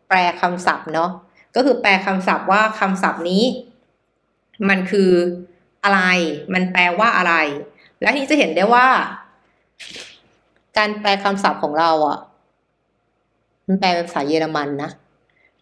[0.08, 1.10] แปลคำศัพท์เนาะ
[1.56, 3.42] ก็คือแปลคำศัพท์ว่าคำศัพท์นี้
[4.68, 5.10] มันคือ
[5.84, 6.00] อะไร
[6.54, 7.34] มันแปลว่าอะไร
[8.00, 8.86] และทีนี้จะเห็นได้ว่า
[10.78, 12.18] การแปลคำศัพท์ของเราอะ
[13.66, 14.90] มันแปลเป็นภาษาเยอรมันนะ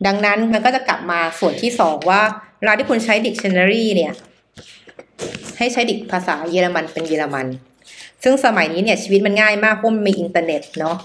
[0.07, 2.21] ดังนั้นมันก็จะกลับมาส่วนที่สองว่า
[2.59, 4.13] เวลาที่คุณใช้ dictionary เนี่ย
[5.59, 7.47] ให้ใช้ dict ภาษาเยอรมันเป็นเยอรมัน
[8.23, 10.97] ซึ่งสมัยนี้เนี่ยชีวิตมันง่ายมากเพราะมันมีอินเทอร์เน็ตเนาะ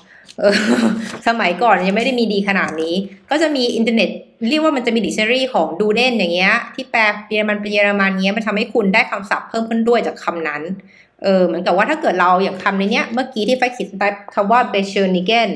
[1.28, 2.96] สมัยก่อนยังไม่ได้มีดีขนาดนี้
[3.30, 4.10] ก็จะมีอินเทอร์เน็ต
[4.50, 10.62] เรียกว่ามันจะมีดิกชันนารีของดูเดนอย่างเงี้ย ที่แปลเยอรมันเป็นเยอรมันเงี้ยมันทำให้คุณได้คำศัพท์เพิ่มขึ้นด้วยจากคำนั้น
[11.24, 15.50] เออเหมือนกับว่าถ้าเกิดเราอย่างคำในเนี้ย เมื่อกี้ที่ไฟขีดใต้คำว่า b e s c h e r n i g e n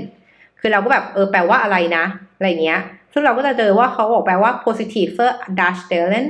[0.59, 2.79] คือเราก็แบบเออแปลว่าอะไรนะ อะไรเงี้ย
[3.13, 5.11] ซึ่งเราก็จะเจอว่าเขาบอกแปลว่า positive
[5.59, 6.25] darstellen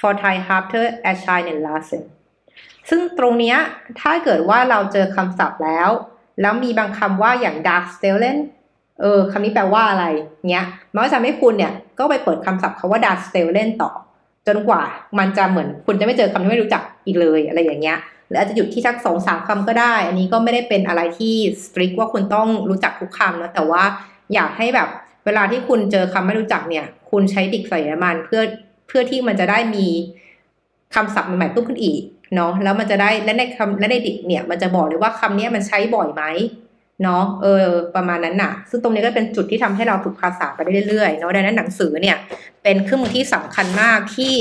[0.00, 2.02] for Thai after erscheinen lassen
[2.88, 3.56] ซึ่งตรงเนี้ย
[4.00, 5.90] ถ้าเกิดว่าเราเจอคำศัพท์แล้ว
[6.40, 8.38] แล้วมีบางคำว่าอย่าง dark stellen
[9.00, 10.04] เออคำนี้แปลว่าอะไร
[10.48, 13.90] เงี้ยมันก็จะทำให้คุณเนี่ยก็ไปเปิดคำศัพท์คาว่า dark stellen ต่อ
[14.46, 14.82] จนกว่า
[15.18, 17.98] มันจะเหมือนคุณจะไม่เจอคำที่ไม่รู้จักอีกเลยอะไรอย่างเงี้ย
[18.30, 23.82] หรืออาจจะหยุดที่สักสองสามคำก็ได้ อันนี้ก็ไม่ได้เป็นอะไรที่ strict ว่าคุณต้องรู้จักทุกคำนะแต่ว่า
[24.34, 24.88] อยากให้แบบ
[25.24, 28.42] เวลาที่คุณเจอคำไม่รู้จักเนี่ย คุณใช้ดิกใส่มันเพื่อ
[28.88, 29.86] เพื่อที่มันจะได้มี
[30.94, 32.00] คำศัพท์ใหม่ๆเพิ่มขึ้นอีก
[32.34, 36.22] เนาะแล้วมันจะได้และในคำและในดิกเนี่ยมันจะบอกเลยว่าคำนี้มันใช้บ่อยไหม
[37.02, 37.64] เนาะเออ
[37.94, 42.16] ประมาณนั้นน่ะ ซึ่งตรงนี้ก็เป็นจุดที่ทำให้เราฝึกภาษาไปได้เรื่อยๆเนาะดังนั้นหนังสือเนี่ย
[42.62, 44.34] เป็นเครื่องมือที่สำคัญมากที่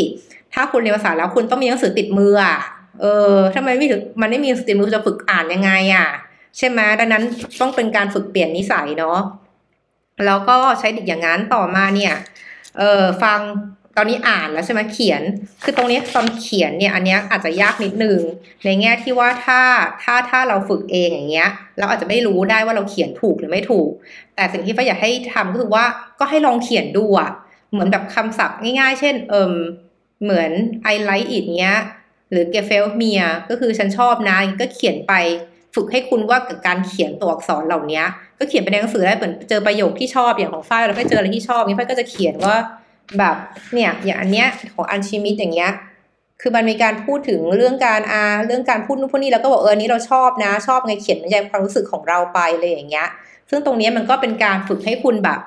[0.53, 2.33] ถ้าคุณเรียนภาษาแล้วคุณต้องมีหนังสือติดมือ
[3.01, 6.07] เออถ้ามันไม่ถึงมันไม่มีสติมือจะฝึกอ่านยังไงอะ
[6.57, 7.23] ใช่ไหมดังนั้น
[7.61, 9.19] ต้องเป็นการฝึกเปลี่ยนนิสัยเนาะ
[10.25, 12.13] แล้วก็ใช้ดิกอย่างนั้นต่อมาเนี่ย
[12.77, 13.39] เออฟัง
[13.97, 15.21] ตอนนี้อ่านแล้วใช่ไหมเขียน
[15.63, 18.19] คือตรงนี้ตอนเขียนเนี่ยอันเนี้ยอาจจะยากนิดนึง
[18.65, 19.61] ในแง่ที่ว่าถ้า
[20.03, 23.89] ถ้าถ้าเราฝึกเองอย่างเงี้ยเราอาจจะไม่รู้ได้ว่าเราเขียนถูกหรือไม่ถูก
[24.35, 25.85] แต่สิ่งที่ฟ้าอยากให้ทำก็คือว่า
[26.19, 27.31] ก็ให้ลองเขียนดูอะ
[27.71, 29.53] เหมือนแบบคำศัพท์ง่าย ๆ เช่นเอิม
[30.23, 30.51] เหมือน
[30.93, 31.79] I like it เงี้ย
[32.31, 35.13] หรือ g e f e l m i r ก็คือฉันชอบนะก็เขียนไป
[35.75, 38.01] ฝึกให้คุณว่ากับการเขียนตัวอักษรเหล่านี้
[38.39, 42.55] ก็เขียนไปในหนังสือได้เหมือนเจอประโยคที่ชอบอย่างของฝ้ายเราไปเจออะไรที่ชอบนี่ฝ้ายก็จะเขียนว่า
[43.17, 43.35] แบบ
[43.73, 45.71] เนี่ยอย่างอันเนี้ยของอันชิมิตอย่างเงี้ย
[46.41, 53.07] คือมันมีการพูดถึงเรื่องการอาเรื่องการพูดนู่นพูดนี่แล้วก็บอกเออนี้เราชอบนะ ชอบไงเขียนบรรยายความรู้สึกของเราไปเลยอย่างเงี้ย
[53.49, 55.39] ซึ่งตรงนี้มันก็เป็นการฝึกให้คุณแบบ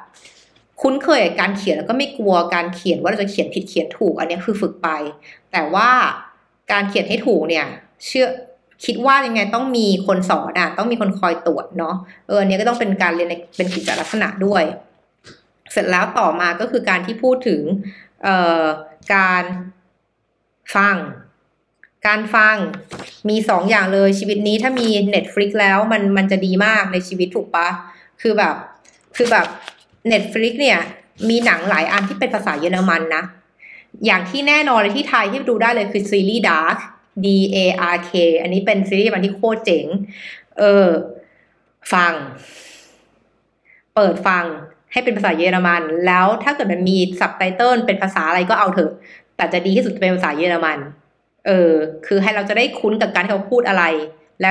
[0.83, 4.89] คุ้นเคยกับการเขียนแล้วก็ไม่กลัวการเขียนว่าเราจะเขียนผิดเขียนถูกอันนี้คือฝึกไป
[5.53, 5.89] แต่ว่า
[6.73, 7.67] การเขียนให้ถูกเนี่ย
[8.07, 8.29] เชื่อ
[8.85, 11.95] คิดว่ายังไงต้องมีคนสอนอะ ต้องมีคนคอยตรวจเนาะ
[12.27, 14.65] เอออันนี้ก็ต้องเป็นการเรียนในเป็นกิจลักษณะด้วย
[15.73, 17.63] เสร็จแล้วต่อมาก็คือการที่พูดถึง
[19.15, 19.45] การ
[20.77, 20.97] ฟัง
[22.07, 22.57] การฟัง
[23.29, 27.69] มีสองอย่างเลยชีวิตนี้ถ้ามี Netflix แล้วมันมันจะดีมากในชีวิตถูกปะ
[28.23, 28.55] คือแบบ
[29.17, 29.47] คือแบบ
[30.13, 30.81] Netflix เนี่ย
[31.29, 33.23] มีหนังหลายอันที่เป็นภาษาเยอรมันนะ
[34.07, 36.79] อย่างที่แน่นอนเลยที่ไทยที่ดูได้เลยคือซีรีส์ Dark
[37.25, 37.27] D
[37.57, 37.59] A
[37.95, 39.87] R K อันนี้เป็นซีรีส์มันที่โคตรเจ๋ง
[40.59, 40.89] เออ
[41.93, 42.13] ฟัง
[43.95, 44.45] เปิดฟัง
[44.93, 48.93] ให้เป็นภาษาเยอรมัน แล้วถ้าเกิดมันมีซับไตเติลเป็นภาษาอะไรก็เอาเถอะ
[49.37, 50.79] แต่จะดีที่สุดเป็นภาษาเยอรมัน
[51.47, 51.73] เออ
[52.07, 53.85] คือให้เราจะได้คุ้นกับการที่เขาพูดอะไร
[54.41, 54.51] และ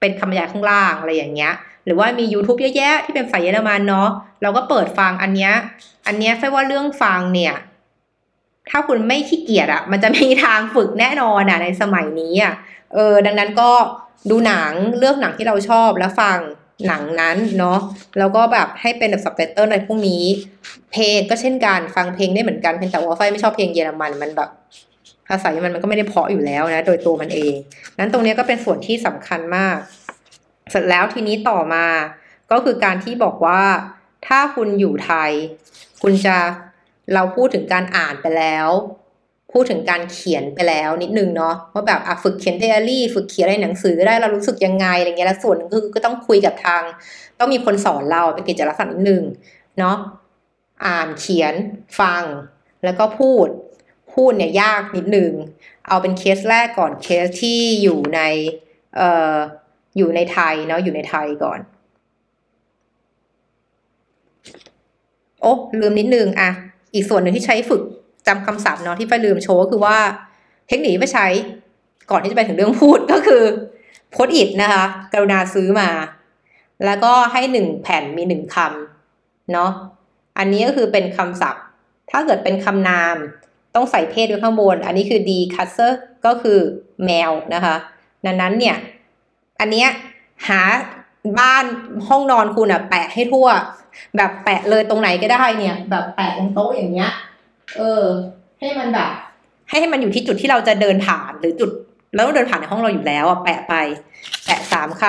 [0.00, 1.52] เป็นคำบรรยายข้างล่างอะไรอย่างเงี้ย
[1.84, 4.08] หรือว่ามี YouTube เยอะแยะที่เป็นภาษาเยอรมันเนาะ
[4.42, 5.52] เราก็เปิดฟังอันเนี้ย
[6.06, 7.54] อันเนี้ยแค่ว่าเรื่องฟังเนี่ย
[8.70, 12.54] ถ้าคุณไม่ขี้เกียจอะมันจะมีทางฝึกแน่นอนอะในสมัยนี้อะ
[12.94, 13.70] เออดังนั้นก็
[14.30, 16.38] ดูหนังเลือกหนังที่เราชอบแล้วฟัง
[16.86, 17.78] หนังนั้นเนาะ
[18.18, 20.24] แล้วก็แบบให้เป็นแบบสับไตเติลอะไรพวกนี้
[20.92, 24.50] เพลงก็เช่นกันฟังเพลงได้เหมือนกันเพียงแต่ว่าไฟไม่ชอบเพลงเยอรมันมันแบบ
[25.28, 27.54] ภาษาเยอรมันมันก็ไม่ได้เพาะอยู่แล้วนะ โดยตัวมันเอง
[27.98, 29.76] นั้นตรงนี้ก็เป็นส่วนที่สำคัญมาก
[30.70, 31.86] เสร็จแล้วทีนี้ต่อมา
[32.50, 33.62] ก็คือการที่บอกว่า
[34.26, 35.30] ถ้าคุณอยู่ไทย
[36.02, 36.36] คุณจะ
[37.14, 38.68] เราพูดถึงการอ่านไปแล้ว
[39.52, 46.82] พูดถึงการเขียนไปแล้วนิดนึงเนาะว่าแบบอะฝึกเขียนไดอารี่ ฝึกเขียนอะไรหนังสือได้เรารู้สึกยังไงอะไรเงี้ยแล้วส่วนนึงคือก็ต้องคุยกับทาง
[47.38, 49.22] ต้องมีคนสอนเราเป็นกิจลักษณะนิดนึง
[49.78, 49.96] เนาะ
[50.86, 51.54] อ่านเขียน
[52.00, 52.22] ฟัง
[52.84, 53.48] แล้วก็พูด
[54.14, 55.32] พูดเนี่ยยากนิดนึง
[55.88, 58.20] เอาเป็นเคสแรกก่อนเคสที่อยู่ใน
[58.96, 59.34] เอ่อ
[59.96, 61.58] อยู่ในไทยเนาะอยู่ในไทยก่อน
[65.42, 66.50] โอ้ลืมนิดนึงอะ
[66.94, 67.82] อีกส่วนหนึ่งที่ใช้ฝึก
[68.26, 69.96] จำคำศัพท์เนาะที่ไฟลืมโชว์ก็คือว่า
[70.68, 71.26] เทคนิคที่ไปใช้
[72.10, 73.42] ก่อนที่จะไปถึงเรื่องพูดก็คือ
[74.10, 75.88] โพสอิดนะคะ กรุณาซื้อมา
[76.84, 79.70] แล้วก็ให้หนึ่งแผ่นมีหนึ่งคำเนาะ
[80.38, 81.64] อันนี้ก็คือเป็นคำศัพท์
[82.10, 83.16] ถ้าเกิดเป็นคำนาม
[83.74, 85.92] ต้องใส่เพศไว้ข้างบน อันนี้คือ d c u s s e r
[86.26, 86.58] ก็คือ
[87.04, 87.76] แมวนะคะ
[88.26, 88.76] ดังนั้นเนี่ย
[89.60, 89.88] อันเนี้ย
[90.48, 90.60] หา
[91.38, 91.64] บ้าน
[92.08, 93.48] ห้องนอนคุณอะแปะให้ทั่ว
[94.16, 97.12] แบบแปะเลยตรงไหนก็ได้เนี่ย แบบแปะตรงโต๊ะอย่างเงี้ย
[97.76, 98.04] เออ
[98.60, 99.10] ให้มันแบบ
[99.68, 101.70] ให้ให้มันอยู่ที่จุดที่เราจะเดินผ่านหรือจุด
[102.14, 103.74] แล้วเดินผ่านในห้องเราอยู่แล้วอะแปะไป
[104.44, 105.02] แปะสามค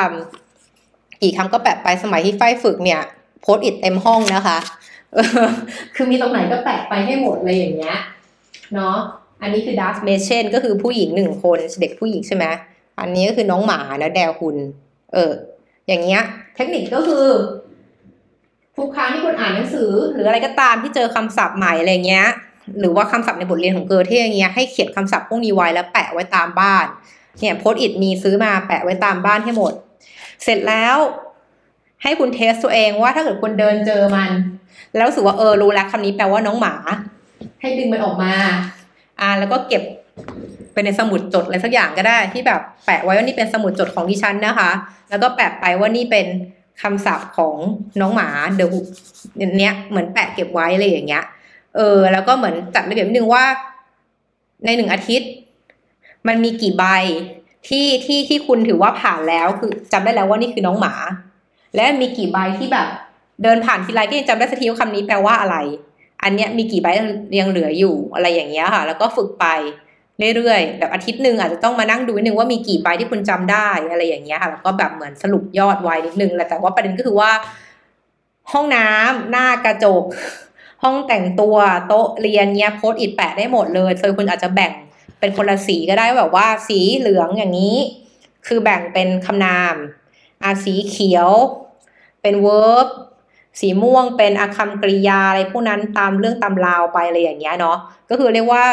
[0.58, 3.02] ำกี่คำก็แปะไปสมัยที่ไฟฝึกเนี่ย
[3.42, 4.58] โพสอิดเต็มห้องนะคะ
[5.96, 7.98] คือมีตรงไหนก็แปะไปให้หมดเลยอย่างเงี้ย
[8.74, 8.98] เนาะ
[9.42, 12.46] อันนี้คือดัสเมเชนก็คือผู้หญิงหนึ่งคนเด็กผู้หญิงใช่ไหม
[13.00, 14.56] อันนี้ก็คือน้องหมานะแดวคุณ
[15.14, 15.32] เออ
[15.88, 16.22] อย่างเงี้ย
[16.56, 17.26] เทคนิคก็คือ
[18.78, 22.28] ทุกครั้งที่คุณอ่านหนังสือ หรืออะไรก็ตามที่เจอคำศัพท์ใหม่อะไรเงี้ย
[22.80, 26.86] หรือว่าคำศัพท์ในบทเรียนของเกอเท่อย่างเงี้ยให้เขียนคำศัพท์พวกนี้ไว้แล้วแปะไว้ตามบ้าน
[27.40, 29.74] เนี่ยโพสอิดมีซื้อมาแปะไว้ตามบ้านให้หมด
[30.44, 30.96] เสร็จแล้ว
[32.04, 34.30] ให้คุณเทสตัวเองว่าถ้าเกิดคุณเดินเจอมัน
[34.96, 36.74] แล้วรู้สึกว่าเออรู้แล้วคำนี้แปลว่าน้องหมา
[37.62, 38.32] ให้ดึงมันออกมา
[39.22, 39.84] อ่าแล้วก็เก็บ
[40.74, 44.72] เป็นในสมุดจดอะไรสักอย่างก็ได้ที่แบบแปะไว้ว่านี่เป็นสมุดจดของดิฉันนะคะ
[45.10, 46.28] แล้วก็แปะไปว่านี่เป็น
[46.82, 47.56] คำศัพท์ของ
[48.02, 48.70] น้องหมาเดอะ
[49.58, 51.24] เนี้ยเหมือนแปะเก็บไว้อะไรอย่างเงี้ย
[51.76, 53.46] เออ แล้วก็เหมือนจัดระเบียบนิดนึงว่า
[54.66, 55.30] ในหนึ่งอาทิตย์
[56.28, 56.84] มันมีกี่ใบ
[57.68, 60.94] ที่ที่ที่คุณถือว่าผ่านแล้วคือจำได้แล้วว่านี่คือน้องหมา
[61.76, 62.88] และมีกี่ใบที่แบบ
[63.44, 65.58] เดินผ่านทีไรก็ยังจำได้สักทีว่าคำนี้แปลว่าอะไร
[66.24, 66.88] อันเนี้ยมีกี่ใบ
[67.40, 69.46] ยังเหลืออยู่อะไรอย่างเงี้ยค่ะ แล้วก็ฝึกไป
[70.36, 77.32] เรื่อยๆ แบบอาทิตย์หนึ่งอาจจะต้องมานั่งดูนิดนึงว่ามีกี่ใบที่คุณจำได้อะไรอย่างเงี้ยค่ะแล้วก็แบบเหมือนสรุปยอดไว้นิดนึงแหละแต่ว่าประเด็นก็คือว่า
[78.52, 80.04] ห้องน้ำหน้ากระจก
[80.84, 81.56] ห้องแต่งตัว
[81.88, 84.74] โต๊ะเรียนเนี้ยโพสต์อิดแปะได้หมดเลยโดยคุณอาจจะแบ่ง
[85.20, 87.78] เป็นคนละสีก็ได้แบบว่าสีเหลืองอย่างนี้
[88.48, 89.76] คือแบ่งเป็นคำนาม
[90.44, 91.32] อาสีเขียว
[92.22, 92.88] เป็น verb
[93.60, 97.78] สีม่วงเป็นอาคำกริยาอะไรพวกนั้นตามเรื่องตามราวไปอะไรอย่างเงี้ยเนาะ
[98.10, 98.64] ก็คือเรียกว่า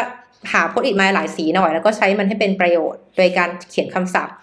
[0.51, 4.37] หา Post-it มาหลายสีหน่อย แล้วก็ใช้มันให้เป็นประโยชน์ โดยการเขียนคำศัพท์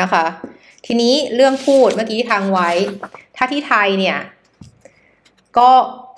[0.00, 0.24] นะคะ
[0.86, 2.70] ทีนี้เรื่องพูดเมื่อกี้ที่ทางไว้
[3.36, 4.18] ถ้าที่ไทยเนี่ย
[5.58, 5.70] ก็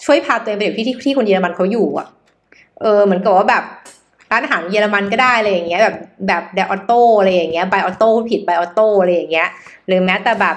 [0.05, 2.09] ช่วยพาตัวเองไปอยู่ที่ที่คนเยอรมันเขาอยู่อะ
[2.81, 3.65] เออเหมือนกับว่าแบบ
[4.31, 5.97] ร้านอาหารเยอรมันก็ได้อะไรอย่างเงี้ยแบบ
[6.29, 9.49] แบบเดออโต้อะไรอย่างเงี้ย Bei Otto ผิด Bei Otto อะไรอย่างเงี้ย
[9.87, 10.57] หรือแม้แต่แบบ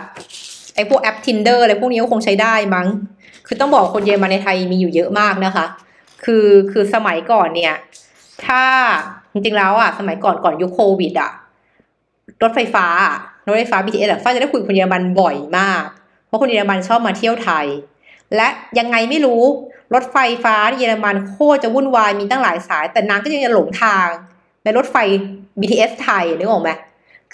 [0.76, 2.88] ไอ้พวกแอป tinder อะไรพวกนี้ก็คงใช้ได้มั้ง
[3.47, 5.65] คือต้องบอกคนเยอรมันในไทยมีอยู่เยอะมากนะคะ
[6.26, 7.76] คือคือสมัยก่อนเนี่ย
[8.45, 8.63] ถ้า
[9.32, 11.32] จริงๆแล้วอะสมัยก่อนก่อนยุคโควิดอะ
[12.43, 12.88] รถไฟฟ้า
[13.47, 15.84] รถไฟฟ้า BTS อะฟ้าจะได้คุยกับคนเยอรมันบ่อยมาก
[16.26, 17.65] เพราะคนเยอรมันชอบมาเที่ยวไทย
[18.36, 18.47] และ
[18.80, 19.43] ยังไงไม่รู้
[19.93, 24.08] รถไฟฟ้าเยอรมันโคตรจะวุ่นวายมีตั้งหลายสาย แต่นางก็ยังจะหลงทาง
[24.63, 24.95] ในรถไฟ
[25.60, 26.71] BTS ไทยนึกออกไหม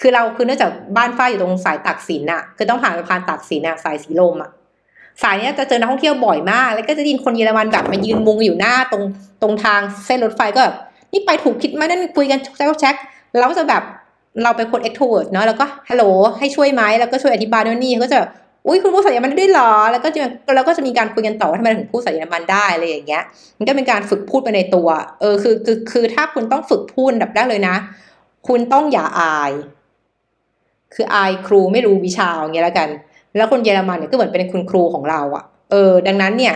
[0.00, 4.50] คือเราคือเนื่องจากบ้านฝ้าอยู่ตรงสายตากสินอะคือต้องผ่านสะพานตากสินอะสายสีลมอะ
[5.22, 9.02] สายเนี้ยจะเจอนักท่องเที่ยวบ่อยมาก แล้วก็จะได้ยินคนเยอรมันแบบมายืนมุงอยู่หน้าตรง
[9.42, 10.76] ตรงทางเส้นรถไฟก็แบบ
[11.14, 12.94] นี่ไปถูกคิดไหมนั่นคุยกันแช็คแช็ค
[13.38, 13.82] เราก็จะแบบ
[14.42, 16.04] เราเป็นคน extrovert เนาะแล้วก็ฮัลโหล
[16.38, 18.18] ให้ช่วยไหมแล้วก็ช่วยอธิบายโน่นนี่ก็จะ
[18.66, 20.20] อุ้ยคุณพูดภาษาเยอรมันได้หรอ แล้วก็จะ
[20.54, 23.22] เราก็จะมีการคุยกันต่อว่าทำไมถึงพูดภาษาเยอรมันได้อะไรอย่างเงี้ย
[23.58, 24.88] มันก็เป็นการฝึกพูดไปในตัว
[25.20, 27.76] เออคือคือคือถ้าคุณต้องฝึกพูดดับแรกเลยนะ
[28.48, 29.52] คุณต้องอย่าอาย
[30.94, 32.88] คืออายครูไม่รู้วิชาอย่างเงี้ยแล้วกัน
[33.36, 36.54] แล้วคนเยอรมันเนี่ยก็เหมือนเป็นคุณครูของเราอะเออ ดังนั้นเนี่ย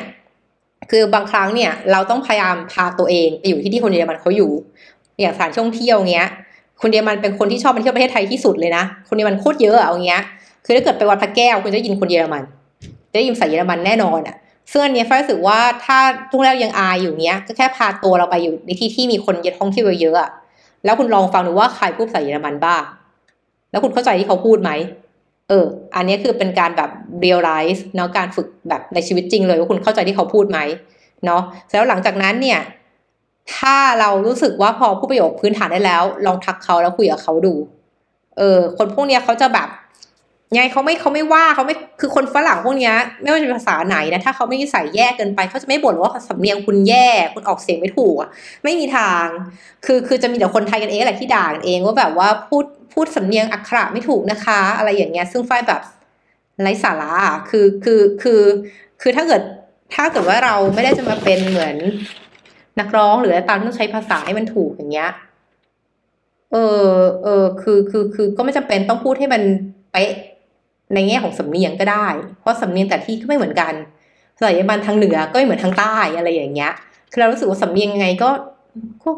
[0.91, 4.51] คือบางครั้งเนี่ยเราต้องพยายามพาตัวเองไปอยู่ที่ที่คนเยอรมันเขาอยู่
[5.21, 6.29] อย่างสถานท่องเที่ยวเงี้ย
[6.81, 10.23] คนเยอรมันเป็นคนที่ชอบมาเที่ยวประเทศไทยที่สุดเลยนะ คนเยอรมันโคตรเยอะเอาเงี้ย
[10.65, 12.43] คือถ้าเกิดไปวัดพระแก้วคุณจะยินคนเยอรมัน
[13.11, 14.37] จะได้ยินภาษาเยอรมันแน่นอนอะ
[14.71, 15.99] ซึ่งอันนี้ยฝ้ารู้สึกว่าถ้า
[16.31, 20.31] ช่วงแรกยังอายอยู่เนี้ย ก็แค่พาตัวเราไปอยู่ในที่ที่มีคนเยอะท่องเที่ยวเยอะๆอะ
[20.85, 22.83] แล้วคุณลองฟังดูว่าใครพูดภาษาเยอรมันบ้าง
[23.71, 24.71] แล้วคุณเข้าใจที่เขาพูดไหม
[25.49, 26.91] เออ อันนี้คือเป็นการแบบ
[27.25, 30.59] realize เนาะการฝึกแบบในชีวิตจริงเลยว่าคุณเข้าใจที่เขาพูดไหม
[31.25, 32.61] เนาะแล้วหลังจากนั้นเนี่ย
[33.57, 37.55] ถ้าเรารู้สึกว่าพอผู้ประโยคพื้นฐานได้แล้ว ลองทักเขาแล้วคุยกับเขาดู
[38.39, 39.69] เออ คนพวกเนี้ยเขาจะแบบ
[40.55, 48.17] ไงเขาไม่เขาไม่ว่าเขาไม่คือคนฝรั่งพวกเนี้ยไม่ว่าจะเป็นภาษาไหนนะถ้าเขาไม่ใส่แย่เกินไปเขาจะไม่บ่นว่าสำเนียงคุณแย่คุณออกเสียงไม่ถูก
[48.65, 49.27] ไม่มีทาง
[49.87, 52.65] คือคือจะมีแต่คนไทยกันเองแหละที่ด่ากันเองว่าแบบว่าพูด
[52.99, 55.83] พูดสำเนียงอักขระไม่ถูกนะคะ อะไรอย่างเงี้ย ซึ่งฝ้ายแบบ
[56.63, 57.15] ไร้สาระ
[57.51, 58.43] คือคือคือ
[59.01, 59.43] คือถ้าเกิด
[59.95, 61.77] ถ้าเกิดว่าเราไม่ได้จะมาเป็นเหมือน
[62.81, 65.11] นักร้องหรืออะไรตามต้องใช้ภาษาให้มันถูกอย่างเงี้ย
[66.53, 66.57] เอ
[66.87, 69.43] อเออคือคือคือก็ไม่จำเป็นต้องพูดให้มัน
[69.93, 70.11] เป๊ะ
[70.95, 72.07] ในแง่ของสำเนียงก็ได้
[72.41, 73.75] เพราะสำเนียงแต่ที่ก็ไม่เหมือนกัน
[74.37, 76.73] ภาษาเยอรมันทางเหนือก็ไม่เหมือนทางใต้อะไรอย่างเงี้ย
[77.13, 78.31] คือเรารู้สึกว่าสำเนียงยังไงก็
[79.03, 79.11] ก็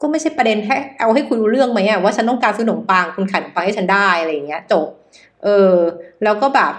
[0.00, 4.86] ก็ไม่ใช่ประเด็นแค่เอาให้คุณรู้เรื่องไหมอะว่าฉันต้องการซื้อขนมปังคุณขายขนมปังให้ฉันได้อะไรอย่างเงี้ยจบ
[5.42, 5.72] เออ
[6.24, 6.72] แล้วก็แบบ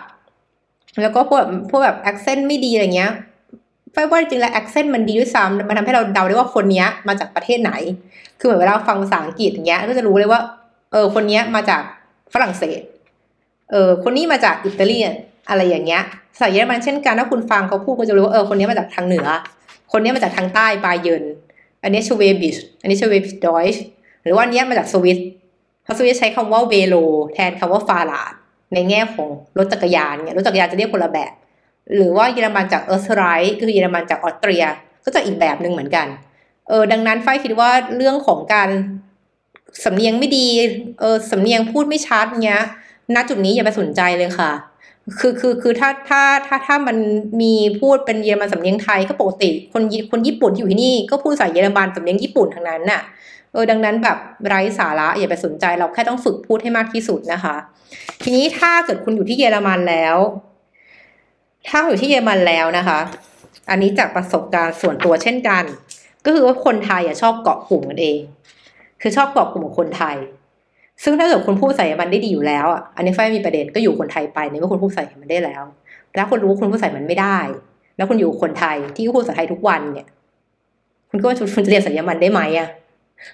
[1.01, 3.12] แล้วก็พวกพวกแบบ accent ไม่ดีอะไรเงี้ย
[3.91, 7.71] ไฟว่าจริงแล้ว accent มันดีด้วยซ้ำมันทำให้เราเดาได้ว่าคนเนี้ยมาจากประเทศไหน
[8.39, 10.41] คือเหมือนเวลาฟังภาษาอังกฤษอย่างเงี้ย ก็จะรู้เลยว่า
[10.91, 11.82] เออ คนเนี้ยมาจาก
[12.34, 12.82] ฝรั่งเศส
[13.71, 14.97] เออ คนนี้มาจากอิตาลี
[15.49, 16.01] อะไรอย่างเงี้ย
[16.34, 19.28] ภาษาเยอรมันเช่นกันถ้าคุณฟังเขาพูดก็จะรู้ว่าเออคนนี้มาจากทางเหนือ
[19.91, 21.24] คนนี้มาจากทางใต้ Bayern
[21.86, 23.84] อันนี้ Schwäbisch อันนี้ Schwäbisch Deutsch
[24.24, 25.19] หรือว่าอันนี้มาจากสวิต
[25.84, 26.96] เพราะสวิตใช้คำว่า Velo
[27.34, 28.34] แทนคำว่า Fahrrad
[28.74, 31.32] ในแง่ของรถจักรยานเนี่ยรถจักรยานจะเรียกคนละแบบ
[31.95, 34.63] หรือว่าเยอรมันจากเออร์สไรท์คือเยอรมันจากออสเตรีย
[35.06, 36.08] ก็จะอีกแบบหนึ่งเหมือนกัน
[36.67, 38.69] เออดังนั้นฝ้ายคิดว่าเรื่องของการ
[39.84, 40.48] สำเนียงไม่ดี
[41.00, 42.63] เออสำเนียงพูดไม่ชัดเงี้ย
[43.15, 44.52] ณจุดนี้อย่าไปสนใจเลยค่ะ
[45.20, 46.98] คือคือคือถ้าถ้าถ้าถ้ามัน
[47.41, 53.02] มีพูดเป็นเยอรมันสำเนียงไทยก็ปกติ คนคนญี่ปุ่นที่อยู่ที่นี่ก็พูดภาษาเยอรมันสำเนียงญี่ปุ่นทั้งนั้นน่ะ
[53.54, 57.56] เออดังนั้นแบบไร้สาระอย่าไปสนใจเราแค่ต้องฝึกพูดให้มากที่สุดนะคะ
[58.24, 60.18] ทีนี้ถ้าเกิดคุณอยู่ที่เยอรมันแล้ว
[61.70, 63.00] ถ้าอยู่ที่เยอรมันแล้วนะคะ
[63.70, 65.63] อันนี้จากประสบการณ์ส่วนตัวเช่นกัน
[66.26, 68.20] ก็คือว่าคนไทยอะชอบเกาะกลุ่มกันเอง
[69.02, 70.15] คือชอบเกาะกลุ่มคนไทย
[71.04, 75.64] ซึ่งถ้าเกิดคุณพูดภาษาเยอรมันได้ดีอยู่แล้วอะอันนี้ไฟมีประเด็นก็อยู่คนไทยไปในเมื่อคุณพูดภาษาเยอรมันได้แล้ว
[76.16, 77.40] แล้วคุณรู้ว่าคุณพูดภาษาเยอรมันไม่ได้
[77.98, 80.08] แล้วคุณอยู่คนไทยที่พูดภาษาไทยทุกวันเนี่ย
[81.10, 82.70] คุณก็คุณจะเรียนภาษามันได้ไหมอะ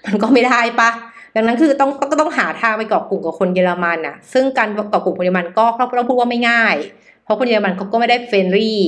[0.06, 0.89] มันก็ไม่ได้ปะ
[1.36, 6.76] ดังนั้นคือต้องก็ต้องหาทางไปเกาะกลุ่มกับคนเยอรมันอะ ซึ่งการเกาะกลุ่มคนเยอรมันก็เราพูดว่าไม่ง่าย
[7.24, 8.81] เพราะคนเยอรมันเขาก็ไม่ได้ friendly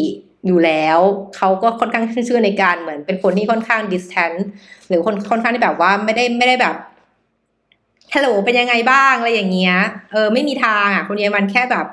[0.48, 1.00] อยู่แล้ว
[1.38, 4.32] เขาก็ค่อนข้างเชื่อในการเหมือนเป็นคนที่ค่อนข้าง distant
[4.88, 6.76] หรือคนค่อนข้างที่แบบว่าไม่ได้ไม่ได้แบบ
[8.13, 9.76] ฮัลโหลเป็นยังไงบ้างอะไรอย่างเงี้ย
[10.12, 11.86] เออไม่มีทางอะคนเยอรมันแค่แบบ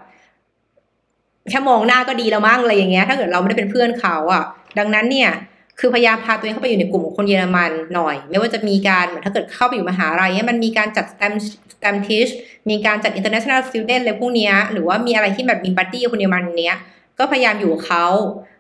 [1.51, 4.45] แค่มองหน้าก็ดีแล้วมั้งอะไรอย่างเงี้ย ถ้าเกิดเราไม่ได้เป็นเพื่อนเขาอะ
[4.79, 5.31] ดังนั้นเนี่ย
[5.79, 11.33] คือพยายามพาตัวเองเข้าไปอยู่ในกลุ่มของคนเยอรมันหน่อย ไม่ว่าจะมีการถ้าเกิดเข้าไปอยู่มหาลัยเนี่ยมันมีการจัด Stamm
[11.75, 12.31] stem teach
[12.71, 16.79] มีการจัด international student อะไรพวกเนี้ยหรือว่ามีอะไรที่แบบมีบัดดี้คนเยอรมันเนี้ย
[17.19, 18.07] ก็พยายามอยู่กับเขา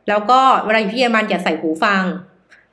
[0.09, 2.03] แล้วก็เวลาอยู่ที่เยอรมันอย่าใส่หูฟัง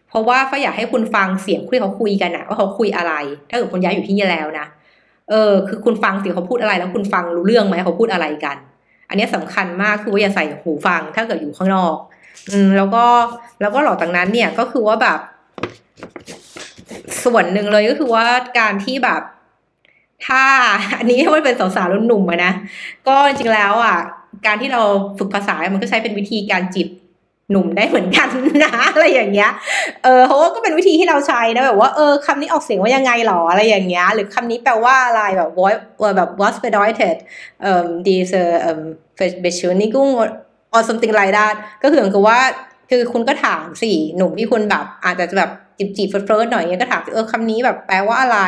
[0.09, 3.13] เพราะว่าเขาอยากให้คุณฟังเสียงที่เขาคุยกันอะว่าเขาคุยอะไร
[3.49, 4.65] ถ้าเกิดคุณย้ายอยู่ที่นี่แล้วนะ
[5.29, 8.57] เออคือคุณฟังเสียงเขาพูดอะไรแล้วคุณฟังรู้เรื่องไหมเขาพูดอะไรกัน
[9.09, 11.95] อันนี้สำคัญมากคือว่าอย่าใส่หูฟังถ้าเกิดอยู่ข้างนอก
[12.51, 13.05] อืมแล้วก็
[13.61, 15.19] แล้วก็หลังจากนั้นเนี่ยก็คือว่าแบบ
[17.23, 18.25] ส่วนหนึ่งเลยก็คือว่า
[18.59, 19.21] การที่แบบ
[20.27, 20.43] ถ้า
[20.97, 22.53] อันนี้มันเป็นสาวๆรุ่นหนุ่มอะนะ
[23.07, 23.97] ก็จริงแล้วอะ
[24.45, 24.81] การที่เรา
[25.17, 26.87] ฝึกภาษา มันก็ใช้เป็นวิธีการจีบ
[27.51, 28.29] หนุ่มได้เหมือนกัน
[28.63, 29.51] นะอะไรอย่างเงี้ย
[30.03, 35.77] เออเพราะว่าก็เป็นวิธีที่เราใช้นะแบบว่าเออคำนี้ออกเสียงว่ายังไงหรออะไรอย่างเงี้ย หรือคำนี้แปลว่าอะไรแบบ what
[36.17, 37.17] แบบ what bedeutet
[37.61, 38.81] เอ่อ diese เอ่อ
[39.43, 40.11] Beschönigung
[40.75, 42.39] or something like that ก็คือเหมือนกับว่า
[42.89, 48.39] คือคุณก็ถามสิหนุ่มที่คุณแบบอาจจะแบบ จีบจีบเฟิร์สหน่อยเงี้ยก็ถามเออคำนี้แบบแปลว่าอะไร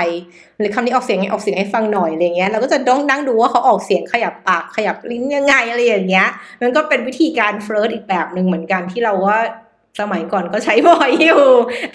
[0.59, 6.27] หรือคำนี้ออกเสียงไงออกเสียงให้ฟังหน่อยอะไรเงี้ยเราก็จะต้องนั่งดูว่าเขาออกเสียงขยับปากขยับลิ้นยังไงอะไรอย่างเงี้ย
[6.61, 9.39] มันก็เป็นวิธีการเฟิร์สอีกแบบหนึ่งเหมือนกันที่เราว่า
[9.99, 11.43] สมัยก่อนก็ใช้บ่อยอยู่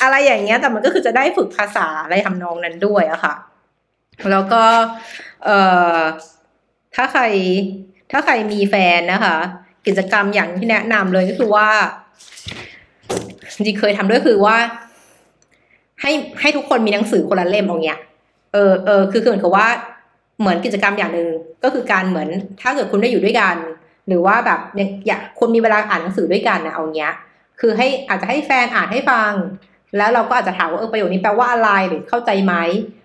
[0.03, 3.35] อะไรอย่างเงี้ยแต่มันก็คือจะได้ฝึกภาษาอะไรทำนองนั้นด้วยอะค่ะ
[4.31, 4.63] แล้วก็
[5.45, 5.59] เอ่
[5.97, 5.99] อ
[6.95, 7.23] ถ้าใคร
[8.13, 9.37] ถ้าใครมีแฟนนะคะ
[9.87, 11.69] กิจกรรมอย่างที่แนะนำเลยก็คือว่า
[13.55, 14.57] จริงเคยทำด้วยคือว่า
[16.05, 18.01] ให้ให้ทุกคนมีหนังสือคนละเล่มเอาเงี้ย
[18.53, 19.69] เออเออคือคือเหมือนกับว่า
[20.41, 21.29] เหมือนกิจกรรมอย่างหนึ่ง
[21.65, 22.29] ก็คือการเหมือน
[22.61, 23.57] ถ้าเกิดคุณได้อยู่ด้วยกัน
[24.09, 24.61] หรือว่าแบบ
[25.07, 27.13] อยากคนมีเวลาอ่านหนังสือด้วยกันนะเอาเงี้ย
[27.61, 29.33] คือให้อาจจะให้แฟนอ่านให้ฟัง
[29.97, 32.55] แล้วเราก็อาจจะถามว่าเออประโยคนี้แปลว่าอะไรหรือเข้าใจไหม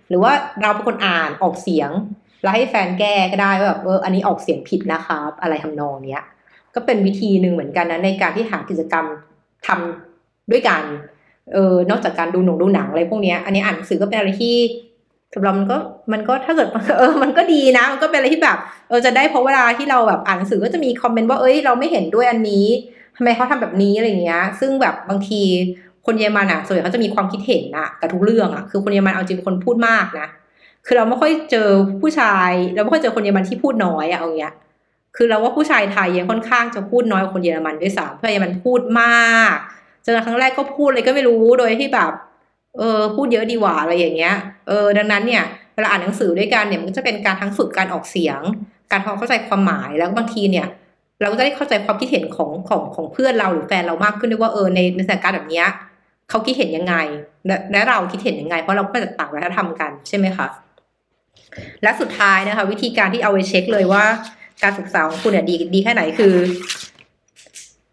[0.10, 0.32] หรือว่า
[0.62, 1.92] เราเป็นคนอ่านออกเสียง
[2.42, 6.24] แล้วให้แฟนแก้ก็ได้ว่าแบบเอออันนี้ออกเสียงผิดนะครับ อะไรทำนองเนี้ย
[6.76, 9.06] ก็ก็เป็นวิธีหนึ่งเหมือนกันนะในการที่หากิจกรรม
[9.68, 10.84] ทำด้วยกัน
[11.54, 14.56] เออนอกจากการดูหนังดูหนังอะไรพวกเนี้ยอันนี้อ่านหนังสือก็เป็นอะไรที่
[15.34, 15.78] สำหรับมันก็
[16.14, 16.68] มันก็ถ้าเกิด
[17.00, 18.58] เออมันก็ดีนะ มันก็เป็นอะไรที่แบบ
[18.90, 22.66] เออจะได้เพราะเวลาที่เราแบบอ่านหนังสือก็จะมีคอมเมนต์ว่าเอ้ยเราไม่เห็นด้วยอันนี้
[23.18, 25.42] ทำไมเขาทำแบบนี้อะไรเงี้ย ซึ่งแบบบางที
[26.06, 30.28] คนเยอรมันอะส่วนใหญ่เขาจะมีความคิดเห็นอะกับทุกเรื่องอะคือคนเยอรมันเอาจริงเป็นคนพูดมากนะ
[30.86, 31.70] คือเราไม่ค่อยเจอ
[32.02, 34.54] ผู้ชาย เราไม่ค่อยเจอคนเยอรมันที่พูดน้อยอะเอาเงี้ย
[35.16, 39.58] คือเราว่าผู้ชายไทยยังค่อนข้างจะพูดน้อยกว่าคนเยอรมันด้วยซ้ำเพราะเยอรมันพูดมาก
[40.06, 42.12] จอครั้งแรกก็พูดเลยก็ไม่รู้โดยที่แบบ
[42.78, 44.36] เออพูดเยอะดีกว่าอะไรอย่างเงี้ย
[44.68, 45.44] เออดังนั้นเนี่ย
[45.76, 48.40] เวลาอ่านหนังสือด้วยกันเนี่ยมันก็จะเป็นการทั้งฝึกการออกเสียง
[48.92, 50.68] การเข้าใจความหมายแล้วบางทีเนี่ย
[51.22, 55.68] เราก็จะได้เข้าใจความคิดเห็นของของของเพื่อนเราหรือแฟนเรามากขึ้นด้วยว่าเออในในสถานการณ์แบบเนี้ย
[56.30, 56.96] เขาคิดเห็นยังไง
[57.46, 60.48] และและเราคิดเห็นยังไง เพราะเราก็จะต่างวัฒนธรรมกันใช่ไหมคะ
[61.84, 64.04] และสุดท้ายนะคะ วิธีการที่เอาไปเช็คเลยว่า
[64.64, 66.36] การศึกษาของคุณเนี่ยดีดีแค่ไหนคือ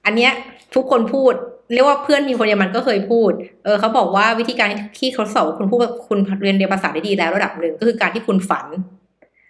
[0.05, 0.33] อันเนี้ย
[0.75, 1.35] ทุกคนพูด
[1.75, 3.31] เรียกว่าเพื่อนมีคนเยอรมันก็เคยพูด
[3.65, 8.67] เออเขาบอกว่าวิธีการที่ทดสอบคุณพูดคุณเรียนเรียนภาษาได้ดีแล้วระดับหนึ่งก็คือการที่คุณฝัน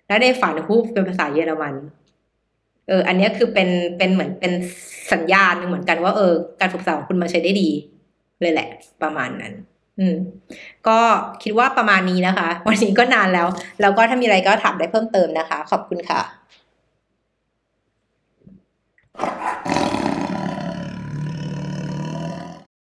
[0.07, 1.75] และในฝันพูดเป็นภาษาเยอรมัน
[2.89, 4.53] เออ อันนี้คือเป็นเป็นเหมือนเป็น
[5.13, 7.71] สัญญาณหนึ่งเหมือนกันว่าเออการฝึกษาของคุณมาใช้ได้ดี
[8.41, 8.69] เลยแหละ
[9.03, 9.53] ประมาณนั้น
[9.99, 10.17] อืม
[10.89, 10.99] ก็
[11.43, 13.47] คิดว่าประมาณนี้นะคะ วันนี้ก็นานแล้ว
[13.81, 16.21] แล้วก็ถ้ามีอะไรก็ถามได้เพิ่มเติมนะคะ ขอบคุณค่ะ